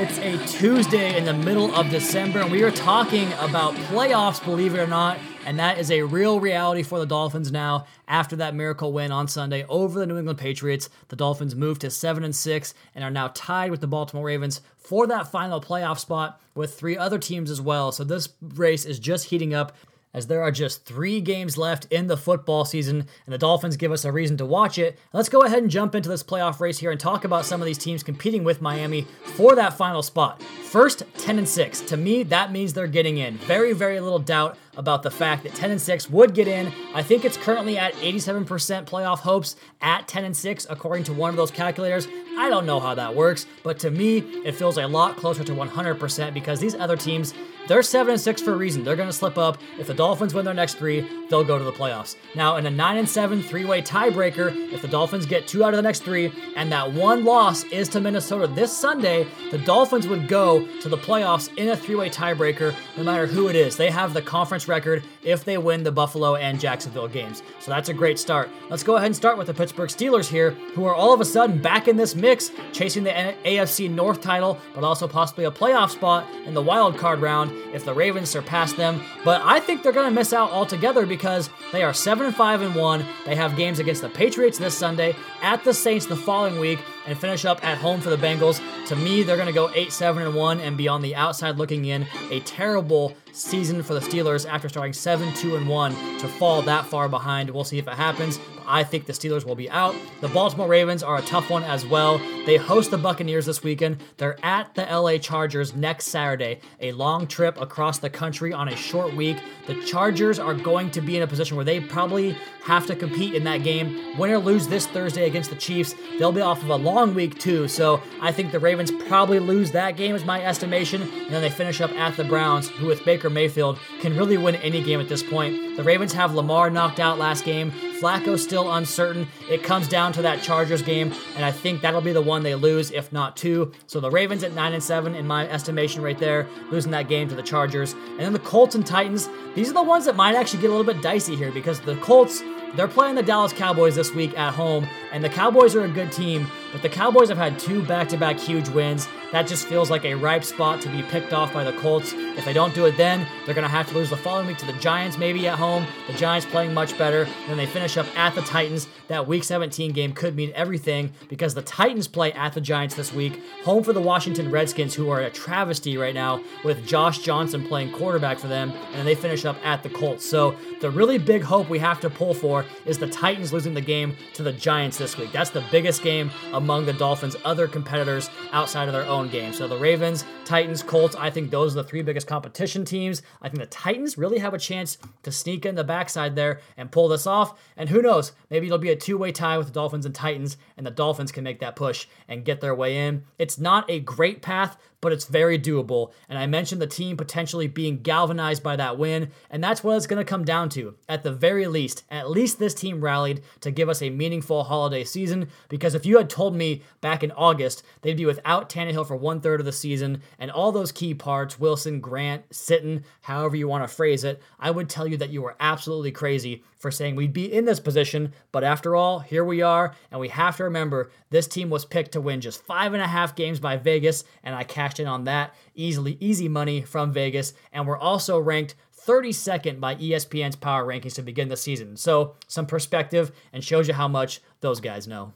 It's 0.03 0.17
a 0.21 0.39
Tuesday 0.47 1.19
in 1.19 1.27
the 1.27 1.35
middle 1.35 1.75
of 1.75 1.91
December, 1.91 2.41
and 2.41 2.51
we 2.51 2.63
are 2.63 2.71
talking 2.71 3.31
about 3.35 3.75
playoffs, 3.75 4.43
believe 4.43 4.73
it 4.73 4.79
or 4.79 4.87
not. 4.87 5.19
And 5.45 5.59
that 5.59 5.79
is 5.79 5.91
a 5.91 6.01
real 6.01 6.41
reality 6.41 6.83
for 6.83 6.99
the 6.99 7.05
Dolphins 7.05 7.53
now. 7.53 7.85
After 8.09 8.35
that 8.37 8.55
miracle 8.55 8.95
win 8.95 9.13
on 9.13 9.29
Sunday 9.29 9.67
over 9.69 9.99
the 9.99 10.07
New 10.07 10.17
England 10.17 10.39
Patriots, 10.39 10.89
the 11.09 11.17
Dolphins 11.17 11.55
moved 11.55 11.83
to 11.83 11.91
7 11.91 12.25
and 12.25 12.35
6 12.35 12.75
and 12.95 13.05
are 13.05 13.11
now 13.11 13.31
tied 13.35 13.71
with 13.71 13.83
the 13.83 13.87
Baltimore 13.87 14.25
Ravens 14.25 14.63
for 14.79 15.07
that 15.07 15.31
final 15.31 15.61
playoff 15.61 15.99
spot 15.99 16.41
with 16.55 16.79
three 16.79 16.97
other 16.97 17.19
teams 17.19 17.51
as 17.51 17.61
well. 17.61 17.93
So 17.93 18.03
this 18.03 18.31
race 18.41 18.87
is 18.87 18.99
just 18.99 19.27
heating 19.27 19.53
up 19.53 19.77
as 20.13 20.27
there 20.27 20.43
are 20.43 20.51
just 20.51 20.85
three 20.85 21.21
games 21.21 21.57
left 21.57 21.87
in 21.91 22.07
the 22.07 22.17
football 22.17 22.65
season, 22.65 23.07
and 23.27 23.33
the 23.33 23.39
Dolphins 23.39 23.77
give 23.77 23.93
us 23.93 24.05
a 24.05 24.13
reason 24.13 24.37
to 24.39 24.47
watch 24.47 24.79
it. 24.79 24.99
Let's 25.13 25.29
go 25.29 25.43
ahead 25.43 25.63
and 25.63 25.71
jump 25.71 25.95
into 25.95 26.09
this 26.09 26.23
playoff 26.23 26.61
race 26.61 26.79
here 26.79 26.91
and 26.91 26.99
talk 26.99 27.25
about 27.25 27.47
some 27.47 27.61
of 27.61 27.67
these 27.67 27.79
teams 27.79 28.03
competing 28.03 28.45
with 28.45 28.61
Miami 28.61 29.07
for 29.37 29.55
that 29.55 29.75
final 29.75 30.03
spot. 30.03 30.43
First, 30.43 31.03
10 31.19 31.39
and 31.39 31.49
6. 31.49 31.81
To 31.83 31.97
me, 31.97 32.23
that 32.25 32.53
means 32.53 32.73
they're 32.73 32.87
getting 32.87 33.19
in. 33.19 33.39
Very, 33.39 33.73
very 33.73 34.01
little 34.01 34.19
doubt 34.19 34.57
about 34.77 35.03
the 35.03 35.11
fact 35.11 35.43
that 35.43 35.55
10 35.55 35.73
and 35.73 35.81
6 35.81 36.11
would 36.11 36.35
get 36.35 36.49
in. 36.49 36.73
I 36.95 37.03
think 37.03 37.25
it's 37.25 37.37
currently 37.37 37.77
at 37.77 37.93
87% 37.95 38.47
playoff 38.87 39.19
hopes 39.19 39.57
at 39.81 40.07
10 40.09 40.25
and 40.25 40.37
6 40.37 40.67
according 40.71 41.05
to 41.05 41.13
one 41.13 41.31
of 41.31 41.37
those 41.37 41.51
calculators. 41.51 42.07
I 42.39 42.49
don't 42.49 42.67
know 42.67 42.81
how 42.81 42.95
that 42.95 43.15
works, 43.15 43.47
but 43.63 43.79
to 43.81 43.91
me, 43.91 44.19
it 44.45 44.53
feels 44.53 44.79
a 44.79 44.87
lot 44.87 45.17
closer 45.17 45.45
to 45.45 45.53
100% 45.53 46.33
because 46.33 46.61
these 46.61 46.75
other 46.75 46.97
teams, 46.97 47.35
they're 47.71 47.85
7 47.85 48.11
and 48.11 48.21
6 48.21 48.43
for 48.43 48.55
a 48.55 48.57
reason. 48.57 48.83
They're 48.83 48.97
going 48.97 49.09
to 49.09 49.13
slip 49.13 49.39
up. 49.39 49.59
If 49.79 49.87
the 49.87 49.95
Dolphins 49.95 50.35
win 50.35 50.45
their 50.45 50.53
next 50.53 50.75
3, 50.75 51.27
they'll 51.29 51.45
go 51.45 51.57
to 51.57 51.63
the 51.63 51.71
playoffs. 51.71 52.17
Now, 52.35 52.57
in 52.57 52.67
a 52.67 52.71
9 52.71 52.97
and 52.97 53.09
7 53.09 53.45
three-way 53.45 53.81
tiebreaker, 53.81 54.73
if 54.73 54.83
the 54.83 54.89
Dolphins 54.89 55.25
get 55.25 55.47
2 55.47 55.63
out 55.63 55.73
of 55.73 55.77
the 55.77 55.83
next 55.83 56.03
3 56.03 56.33
and 56.57 56.73
that 56.73 56.93
one 56.93 57.25
loss 57.25 57.63
is 57.65 57.89
to 57.91 58.01
Minnesota 58.01 58.49
this 58.49 58.77
Sunday, 58.77 59.25
the 59.53 59.59
Dolphins 59.59 60.09
would 60.09 60.27
go 60.27 60.67
to 60.81 60.89
the 60.89 60.99
playoffs 60.99 61.57
in 61.57 61.69
a 61.69 61.77
three-way 61.77 62.11
tiebreaker 62.11 62.75
no 62.97 63.05
matter 63.05 63.29
who 63.29 63.47
it 63.47 63.55
is. 63.55 63.77
They 63.77 63.91
have 63.93 64.15
the 64.15 64.23
conference 64.23 64.67
record 64.67 65.05
if 65.23 65.45
they 65.45 65.59
win 65.59 65.83
the 65.83 65.93
Buffalo 65.93 66.37
and 66.37 66.61
Jacksonville 66.61 67.09
games. 67.09 67.43
So 67.61 67.71
that's 67.71 67.89
a 67.89 67.95
great 67.95 68.19
start. 68.19 68.49
Let's 68.69 68.83
go 68.83 68.97
ahead 68.97 69.07
and 69.07 69.17
start 69.17 69.39
with 69.39 69.47
the 69.47 69.55
Pittsburgh 69.55 69.91
Steelers 69.91 70.29
here, 70.29 70.51
who 70.75 70.85
are 70.85 70.95
all 70.95 71.13
of 71.13 71.21
a 71.21 71.25
sudden 71.25 71.61
back 71.61 71.89
in 71.89 71.97
this 71.97 72.15
mix, 72.15 72.51
chasing 72.73 73.05
the 73.05 73.35
AFC 73.45 73.91
North 73.91 74.21
title, 74.21 74.59
but 74.75 74.85
also 74.85 75.07
possibly 75.07 75.45
a 75.45 75.51
playoff 75.51 75.91
spot 75.91 76.27
in 76.47 76.55
the 76.55 76.63
wild 76.63 76.97
card 76.99 77.21
round 77.21 77.53
if 77.73 77.85
the 77.85 77.95
Ravens 77.95 78.31
surpass 78.31 78.73
them. 78.73 79.03
But 79.25 79.43
I 79.45 79.61
think 79.61 79.83
they're 79.83 79.93
going 79.93 80.09
to 80.09 80.15
miss 80.15 80.33
out 80.33 80.51
altogether 80.51 81.07
because 81.07 81.51
they 81.73 81.83
are 81.83 81.93
7 81.93 82.27
and 82.27 82.35
5 82.35 82.63
and 82.63 82.75
1. 82.75 83.05
They 83.27 83.37
have 83.37 83.57
games 83.57 83.79
against 83.79 84.03
the 84.03 84.09
Patriots 84.09 84.59
this 84.59 84.77
Sunday, 84.77 85.15
at 85.43 85.65
the 85.65 85.75
Saints 85.75 86.07
the 86.07 86.17
following 86.17 86.59
week, 86.59 86.81
and 87.11 87.19
finish 87.19 87.45
up 87.45 87.63
at 87.65 87.77
home 87.77 88.01
for 88.01 88.09
the 88.09 88.17
Bengals. 88.17 88.61
To 88.87 88.97
me, 88.97 89.23
they're 89.23 89.37
going 89.37 89.49
to 89.49 89.53
go 89.53 89.71
8 89.75 89.93
7 89.93 90.23
and 90.23 90.35
1 90.35 90.61
and 90.61 90.77
be 90.77 90.89
on 90.89 91.03
the 91.03 91.17
outside 91.17 91.57
looking 91.57 91.85
in. 91.87 92.07
A 92.31 92.41
terrible 92.41 93.15
season 93.33 93.83
for 93.83 93.95
the 93.95 94.01
Steelers 94.01 94.49
after 94.49 94.69
starting 94.69 94.93
7 94.93 95.33
2 95.35 95.57
and 95.57 95.69
1 95.69 95.93
to 96.21 96.29
fall 96.29 96.63
that 96.63 96.87
far 96.87 97.09
behind. 97.09 97.51
We'll 97.51 97.65
see 97.65 97.79
if 97.79 97.89
it 97.89 97.95
happens. 97.95 98.39
I 98.67 98.85
think 98.85 99.07
the 99.07 99.13
Steelers 99.13 99.45
will 99.45 99.57
be 99.57 99.69
out. 99.69 99.97
The 100.21 100.29
Baltimore 100.29 100.69
Ravens 100.69 101.03
are 101.03 101.19
a 101.19 101.23
tough 101.23 101.51
one 101.51 101.65
as 101.65 101.85
well. 101.85 102.19
They 102.47 102.57
host 102.57 102.93
the 102.93 102.99
Buccaneers 102.99 103.47
this 103.47 103.65
weekend. 103.65 104.01
They're 104.17 104.39
at 104.45 104.75
the 104.77 104.83
LA 104.83 105.19
Chargers 105.19 105.75
next 105.75 106.07
Saturday, 106.07 106.61
a 106.81 106.93
long 106.93 107.27
trip 107.27 107.61
across 107.61 107.99
the 107.99 108.11
country 108.11 108.53
on 108.53 108.69
a 108.69 108.77
short 108.77 109.15
week. 109.15 109.39
The 109.67 109.75
Chargers 109.85 110.39
are 110.39 110.55
going 110.55 110.91
to 110.93 111.01
be 111.01 111.17
in 111.17 111.23
a 111.23 111.27
position 111.27 111.57
where 111.57 111.65
they 111.65 111.81
probably 111.81 112.37
have 112.65 112.87
to 112.87 112.95
compete 112.95 113.35
in 113.35 113.45
that 113.45 113.65
game. 113.65 114.17
Win 114.17 114.31
or 114.31 114.39
lose 114.39 114.69
this 114.69 114.87
Thursday 114.87 115.27
against 115.27 115.51
the 115.51 115.57
Chiefs, 115.57 115.95
they'll 116.19 116.31
be 116.31 116.41
off 116.41 116.63
of 116.63 116.71
a 116.71 116.77
long 116.77 117.00
long 117.01 117.15
week 117.15 117.39
too. 117.39 117.67
So 117.67 118.03
I 118.21 118.31
think 118.31 118.53
the 118.53 118.59
Ravens 118.59 118.91
probably 119.09 119.39
lose 119.39 119.71
that 119.73 119.97
game, 119.97 120.15
is 120.15 120.25
my 120.25 120.45
estimation, 120.45 121.01
and 121.01 121.31
then 121.31 121.41
they 121.41 121.49
finish 121.49 121.81
up 121.81 121.91
at 121.93 122.15
the 122.17 122.25
Browns, 122.25 122.69
who 122.69 122.87
with 122.87 123.03
Baker 123.07 123.31
Mayfield 123.31 123.79
can 124.01 124.17
really 124.19 124.37
win 124.37 124.57
any 124.57 124.83
game 124.83 125.01
at 125.01 125.09
this 125.09 125.23
point. 125.23 125.79
The 125.79 125.83
Ravens 125.83 126.13
have 126.13 126.35
Lamar 126.35 126.69
knocked 126.69 127.01
out 127.01 127.19
last 127.19 127.45
game. 127.45 127.71
Flacco 128.01 128.39
still 128.39 128.71
uncertain. 128.75 129.27
It 129.49 129.63
comes 129.63 129.89
down 129.89 130.13
to 130.13 130.23
that 130.23 130.43
Chargers 130.43 130.83
game, 130.83 131.15
and 131.37 131.45
I 131.45 131.53
think 131.53 131.81
that'll 131.81 132.03
be 132.03 132.13
the 132.13 132.21
one 132.21 132.43
they 132.43 132.55
lose, 132.55 132.91
if 132.91 133.11
not 133.13 133.35
two. 133.35 133.73
So 133.87 133.99
the 133.99 134.11
Ravens 134.11 134.45
at 134.45 134.53
nine 134.53 134.75
and 134.75 134.83
seven 134.83 135.15
in 135.15 135.27
my 135.27 135.49
estimation 135.49 136.03
right 136.03 136.19
there, 136.19 136.47
losing 136.71 136.93
that 136.93 137.09
game 137.09 137.31
to 137.31 137.35
the 137.35 137.43
Chargers, 137.43 137.95
and 137.95 138.21
then 138.21 138.35
the 138.35 138.39
Colts 138.41 138.75
and 138.75 138.87
Titans. 138.87 139.31
These 139.55 139.71
are 139.71 139.75
the 139.75 139.83
ones 139.83 140.05
that 140.05 140.17
might 140.17 140.35
actually 140.35 140.61
get 140.61 140.69
a 140.69 140.75
little 140.75 140.93
bit 140.93 141.03
dicey 141.03 141.35
here 141.35 141.51
because 141.51 141.81
the 141.81 141.97
Colts 141.97 142.43
they're 142.77 142.89
playing 142.89 143.17
the 143.17 143.23
Dallas 143.23 143.53
Cowboys 143.53 143.97
this 143.97 144.15
week 144.15 144.39
at 144.39 144.55
home, 144.55 144.87
and 145.11 145.25
the 145.25 145.29
Cowboys 145.29 145.75
are 145.75 145.85
a 145.85 145.89
good 145.89 146.13
team, 146.13 146.47
but 146.73 146.83
the 146.83 146.89
Cowboys 146.89 147.29
have 147.29 147.39
had 147.39 147.59
two 147.59 147.85
back 147.85 148.09
to 148.09 148.17
back 148.17 148.39
huge 148.39 148.69
wins. 148.69 149.09
That 149.33 149.47
just 149.47 149.69
feels 149.69 149.91
like 149.91 150.05
a 150.05 150.15
ripe 150.15 150.43
spot 150.43 150.81
to 150.83 150.89
be 150.89 151.03
picked 151.03 151.33
off 151.33 151.53
by 151.53 151.63
the 151.63 151.73
Colts. 151.75 152.13
If 152.15 152.45
they 152.45 152.53
don't 152.53 152.75
do 152.75 152.87
it 152.87 152.97
then, 152.97 153.27
they're 153.45 153.55
going 153.55 153.63
to 153.63 153.69
have 153.69 153.89
to 153.89 153.95
lose 153.95 154.11
the 154.11 154.17
following 154.17 154.49
week 154.49 154.59
to 154.59 154.67
the 154.67 154.73
Giants, 154.75 155.19
maybe 155.19 155.47
at 155.47 155.57
home. 155.57 155.87
The 156.09 156.15
Giants 156.15 156.47
playing 156.47 156.75
much 156.75 156.99
better. 156.99 157.29
Then 157.47 157.57
they 157.57 157.67
finish 157.67 157.97
up 157.97 158.07
at 158.17 158.35
the 158.35 158.43
Titans. 158.43 158.89
That 159.07 159.29
week 159.29 159.45
17 159.45 159.93
game 159.93 160.13
could 160.13 160.35
mean 160.35 160.53
everything 160.55 161.13
because 161.29 161.55
the 161.55 161.63
Titans 161.63 162.09
play 162.09 162.33
at 162.33 162.55
the 162.55 162.61
Giants 162.61 162.97
this 162.97 163.13
week, 163.13 163.41
home 163.63 163.85
for 163.85 163.93
the 163.93 164.01
Washington 164.01 164.51
Redskins, 164.51 164.95
who 164.95 165.11
are 165.11 165.21
a 165.21 165.31
travesty 165.31 165.97
right 165.97 166.15
now 166.15 166.43
with 166.65 166.85
Josh 166.85 167.21
Johnson 167.21 167.65
playing 167.67 167.93
quarterback 167.93 168.39
for 168.39 168.49
them, 168.49 168.73
and 168.95 169.07
they 169.07 169.15
finish 169.15 169.45
up 169.45 169.57
at 169.65 169.83
the 169.83 169.91
Colts. 169.91 170.29
So 170.29 170.57
the 170.81 170.91
really 170.91 171.19
big 171.19 171.43
hope 171.43 171.69
we 171.69 171.79
have 171.79 172.01
to 172.01 172.11
pull 172.11 172.35
for 172.35 172.65
is 172.85 172.99
the 172.99 173.09
Titans 173.09 173.53
losing 173.53 173.75
the 173.75 173.81
game 173.81 174.17
to 174.35 174.43
the 174.43 174.53
Giants 174.53 174.99
this 174.99 175.17
week. 175.17 175.31
That's 175.31 175.51
the 175.51 175.65
biggest 175.71 176.03
game 176.03 176.31
among 176.61 176.85
the 176.85 176.93
Dolphins' 176.93 177.37
other 177.43 177.67
competitors 177.67 178.29
outside 178.53 178.87
of 178.87 178.93
their 178.93 179.07
own 179.07 179.31
game. 179.31 179.55
So 179.55 179.67
the 179.67 179.79
Ravens, 179.79 180.27
Titans, 180.45 180.83
Colts, 180.83 181.17
I 181.17 181.31
think 181.31 181.51
those 181.51 181.73
are 181.73 181.83
the 181.83 181.89
three 181.89 182.03
biggest 182.03 182.27
competition 182.27 182.85
teams. 182.85 183.23
I 183.41 183.49
think 183.49 183.61
the 183.61 183.67
Titans 183.67 184.19
really 184.19 184.39
have 184.39 184.53
a 184.53 184.59
chance 184.59 184.99
to 185.23 185.33
sneak 185.33 185.65
in 185.65 185.75
the 185.75 185.85
backside 185.85 186.37
there 186.37 186.61
and 186.77 186.93
pull 186.93 187.09
this 187.09 187.27
off. 187.27 187.59
And 187.79 187.89
who 187.89 188.03
knows, 188.03 188.33
maybe 188.51 188.67
it'll 188.67 188.79
be 188.79 188.91
a 188.91 188.97
two 188.97 189.17
way 189.17 189.33
tie 189.33 189.57
with 189.57 189.69
the 189.69 189.73
Dolphins 189.73 190.05
and 190.05 190.15
Titans, 190.15 190.59
and 190.77 190.87
the 190.87 190.91
Dolphins 190.91 191.33
can 191.33 191.45
make 191.45 191.61
that 191.61 191.77
push 191.77 192.07
and 192.29 192.45
get 192.45 192.61
their 192.61 192.75
way 192.75 193.07
in. 193.07 193.25
It's 193.39 193.59
not 193.59 193.91
a 193.91 194.01
great 194.01 194.43
path, 194.43 194.77
but 195.01 195.13
it's 195.13 195.25
very 195.25 195.59
doable. 195.59 196.13
And 196.29 196.39
I 196.39 196.47
mentioned 196.47 196.81
the 196.81 196.87
team 196.87 197.17
potentially 197.17 197.67
being 197.67 198.03
galvanized 198.03 198.63
by 198.63 198.77
that 198.77 198.99
win, 198.99 199.31
and 199.51 199.65
that's 199.65 199.83
what 199.83 199.97
it's 199.97 200.07
going 200.07 200.23
to 200.23 200.29
come 200.29 200.45
down 200.45 200.69
to. 200.71 200.95
At 201.09 201.23
the 201.23 201.33
very 201.33 201.67
least, 201.67 202.05
at 202.11 202.31
least 202.31 202.59
this 202.59 202.75
team 202.75 203.01
rallied 203.01 203.43
to 203.61 203.71
give 203.71 203.89
us 203.89 204.03
a 204.03 204.11
meaningful 204.11 204.65
holiday 204.65 205.05
season. 205.05 205.49
Because 205.69 205.95
if 205.95 206.05
you 206.05 206.19
had 206.19 206.29
told 206.51 206.59
me 206.59 206.83
back 207.01 207.23
in 207.23 207.31
August 207.33 207.85
they'd 208.03 208.17
be 208.17 208.27
without 208.27 208.69
Tannehill 208.69 209.07
for 209.07 209.15
one 209.15 209.41
third 209.41 209.61
of 209.61 209.67
the 209.67 209.73
season 209.73 210.21
and 210.39 210.51
all 210.51 210.73
those 210.73 210.91
key 210.91 211.15
parts 211.15 211.61
Wilson, 211.61 212.01
Grant, 212.01 212.49
Sitton, 212.51 213.05
however 213.23 213.55
you 213.55 213.69
want 213.69 213.89
to 213.89 213.95
phrase 213.95 214.25
it 214.25 214.43
I 214.59 214.73
would 214.73 214.89
tell 214.89 215.07
you 215.07 215.17
that 215.19 215.31
you 215.31 215.43
were 215.43 215.57
absolutely 215.61 216.11
crazy 216.11 216.65
for 216.77 216.91
saying 216.91 217.15
we'd 217.15 217.33
be 217.33 217.53
in 217.53 217.67
this 217.67 217.79
position. 217.79 218.33
But 218.53 218.65
after 218.65 218.97
all, 218.97 219.21
here 219.21 219.45
we 219.45 219.61
are, 219.63 219.95
and 220.11 220.19
we 220.19 220.29
have 220.29 220.57
to 220.57 220.65
remember 220.65 221.11
this 221.29 221.47
team 221.47 221.69
was 221.69 221.85
picked 221.85 222.13
to 222.13 222.21
win 222.21 222.41
just 222.41 222.65
five 222.65 222.95
and 222.95 223.03
a 223.03 223.07
half 223.07 223.37
games 223.37 223.61
by 223.61 223.77
Vegas, 223.77 224.25
and 224.43 224.55
I 224.55 224.65
cashed 224.65 224.99
in 224.99 225.07
on 225.07 225.25
that 225.25 225.55
easily, 225.75 226.17
easy 226.21 226.49
money 226.49 226.81
from 226.81 227.13
Vegas. 227.13 227.53
And 227.73 227.87
we're 227.87 227.99
also 227.99 228.39
ranked 228.39 228.75
32nd 229.07 229.79
by 229.79 229.95
ESPN's 229.97 230.57
power 230.57 230.87
rankings 230.87 231.15
to 231.15 231.23
begin 231.23 231.49
the 231.49 231.57
season. 231.57 231.97
So, 231.97 232.35
some 232.49 232.67
perspective 232.67 233.31
and 233.53 233.63
shows 233.63 233.87
you 233.87 233.95
how 233.95 234.09
much 234.09 234.41
those 234.61 234.81
guys 234.81 235.07
know. 235.07 235.33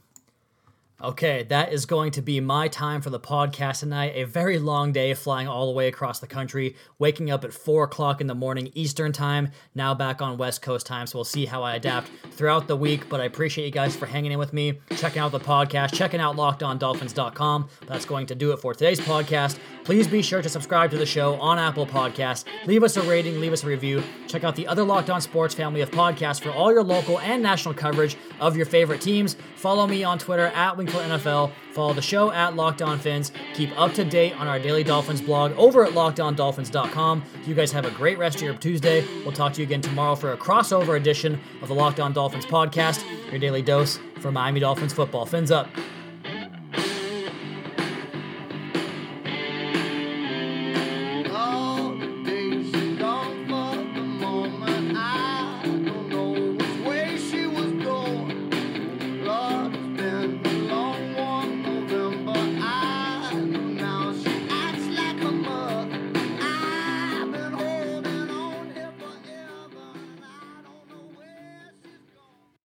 Okay, 1.02 1.42
that 1.48 1.72
is 1.72 1.86
going 1.86 2.12
to 2.12 2.22
be 2.22 2.38
my 2.38 2.68
time 2.68 3.02
for 3.02 3.10
the 3.10 3.18
podcast 3.18 3.80
tonight. 3.80 4.12
A 4.14 4.22
very 4.22 4.60
long 4.60 4.92
day 4.92 5.12
flying 5.12 5.48
all 5.48 5.66
the 5.66 5.72
way 5.72 5.88
across 5.88 6.20
the 6.20 6.28
country, 6.28 6.76
waking 7.00 7.32
up 7.32 7.44
at 7.44 7.52
4 7.52 7.84
o'clock 7.84 8.20
in 8.20 8.28
the 8.28 8.34
morning 8.34 8.70
Eastern 8.74 9.10
Time, 9.10 9.50
now 9.74 9.92
back 9.92 10.22
on 10.22 10.38
West 10.38 10.62
Coast 10.62 10.86
time. 10.86 11.08
So 11.08 11.18
we'll 11.18 11.24
see 11.24 11.46
how 11.46 11.64
I 11.64 11.74
adapt 11.74 12.12
throughout 12.30 12.68
the 12.68 12.76
week. 12.76 13.08
But 13.08 13.20
I 13.20 13.24
appreciate 13.24 13.64
you 13.64 13.72
guys 13.72 13.96
for 13.96 14.06
hanging 14.06 14.30
in 14.30 14.38
with 14.38 14.52
me, 14.52 14.78
checking 14.96 15.18
out 15.18 15.32
the 15.32 15.40
podcast, 15.40 15.94
checking 15.94 16.20
out 16.20 16.36
lockedondolphins.com. 16.36 17.68
That's 17.88 18.04
going 18.04 18.26
to 18.26 18.36
do 18.36 18.52
it 18.52 18.58
for 18.60 18.72
today's 18.72 19.00
podcast. 19.00 19.58
Please 19.82 20.06
be 20.06 20.22
sure 20.22 20.42
to 20.42 20.48
subscribe 20.48 20.92
to 20.92 20.96
the 20.96 21.04
show 21.04 21.34
on 21.34 21.58
Apple 21.58 21.86
Podcasts. 21.86 22.44
Leave 22.66 22.84
us 22.84 22.96
a 22.96 23.02
rating, 23.02 23.40
leave 23.40 23.52
us 23.52 23.64
a 23.64 23.66
review. 23.66 24.00
Check 24.28 24.44
out 24.44 24.54
the 24.54 24.68
other 24.68 24.84
Locked 24.84 25.10
On 25.10 25.20
Sports 25.20 25.54
family 25.54 25.80
of 25.80 25.90
podcasts 25.90 26.40
for 26.40 26.50
all 26.50 26.72
your 26.72 26.84
local 26.84 27.18
and 27.18 27.42
national 27.42 27.74
coverage 27.74 28.16
of 28.40 28.56
your 28.56 28.64
favorite 28.64 29.00
teams. 29.00 29.36
Follow 29.56 29.86
me 29.88 30.04
on 30.04 30.18
Twitter 30.18 30.46
at 30.46 30.76
Wingfield 30.86 31.20
NFL. 31.20 31.52
Follow 31.72 31.92
the 31.92 32.02
show 32.02 32.30
at 32.30 32.54
Locked 32.56 32.82
On 32.82 32.98
Fins. 32.98 33.32
Keep 33.54 33.78
up 33.78 33.92
to 33.94 34.04
date 34.04 34.38
on 34.38 34.46
our 34.46 34.58
Daily 34.58 34.84
Dolphins 34.84 35.20
blog 35.20 35.52
over 35.52 35.84
at 35.84 35.92
LockedOnDolphins.com. 35.92 37.24
You 37.46 37.54
guys 37.54 37.72
have 37.72 37.84
a 37.84 37.90
great 37.90 38.18
rest 38.18 38.36
of 38.36 38.42
your 38.42 38.54
Tuesday. 38.54 39.04
We'll 39.24 39.32
talk 39.32 39.52
to 39.54 39.60
you 39.60 39.66
again 39.66 39.80
tomorrow 39.80 40.14
for 40.14 40.32
a 40.32 40.36
crossover 40.36 40.96
edition 40.96 41.40
of 41.62 41.68
the 41.68 41.74
Locked 41.74 42.00
On 42.00 42.12
Dolphins 42.12 42.46
podcast, 42.46 43.04
your 43.30 43.38
daily 43.38 43.62
dose 43.62 43.98
for 44.20 44.30
Miami 44.30 44.60
Dolphins 44.60 44.92
football. 44.92 45.26
Fins 45.26 45.50
up. 45.50 45.68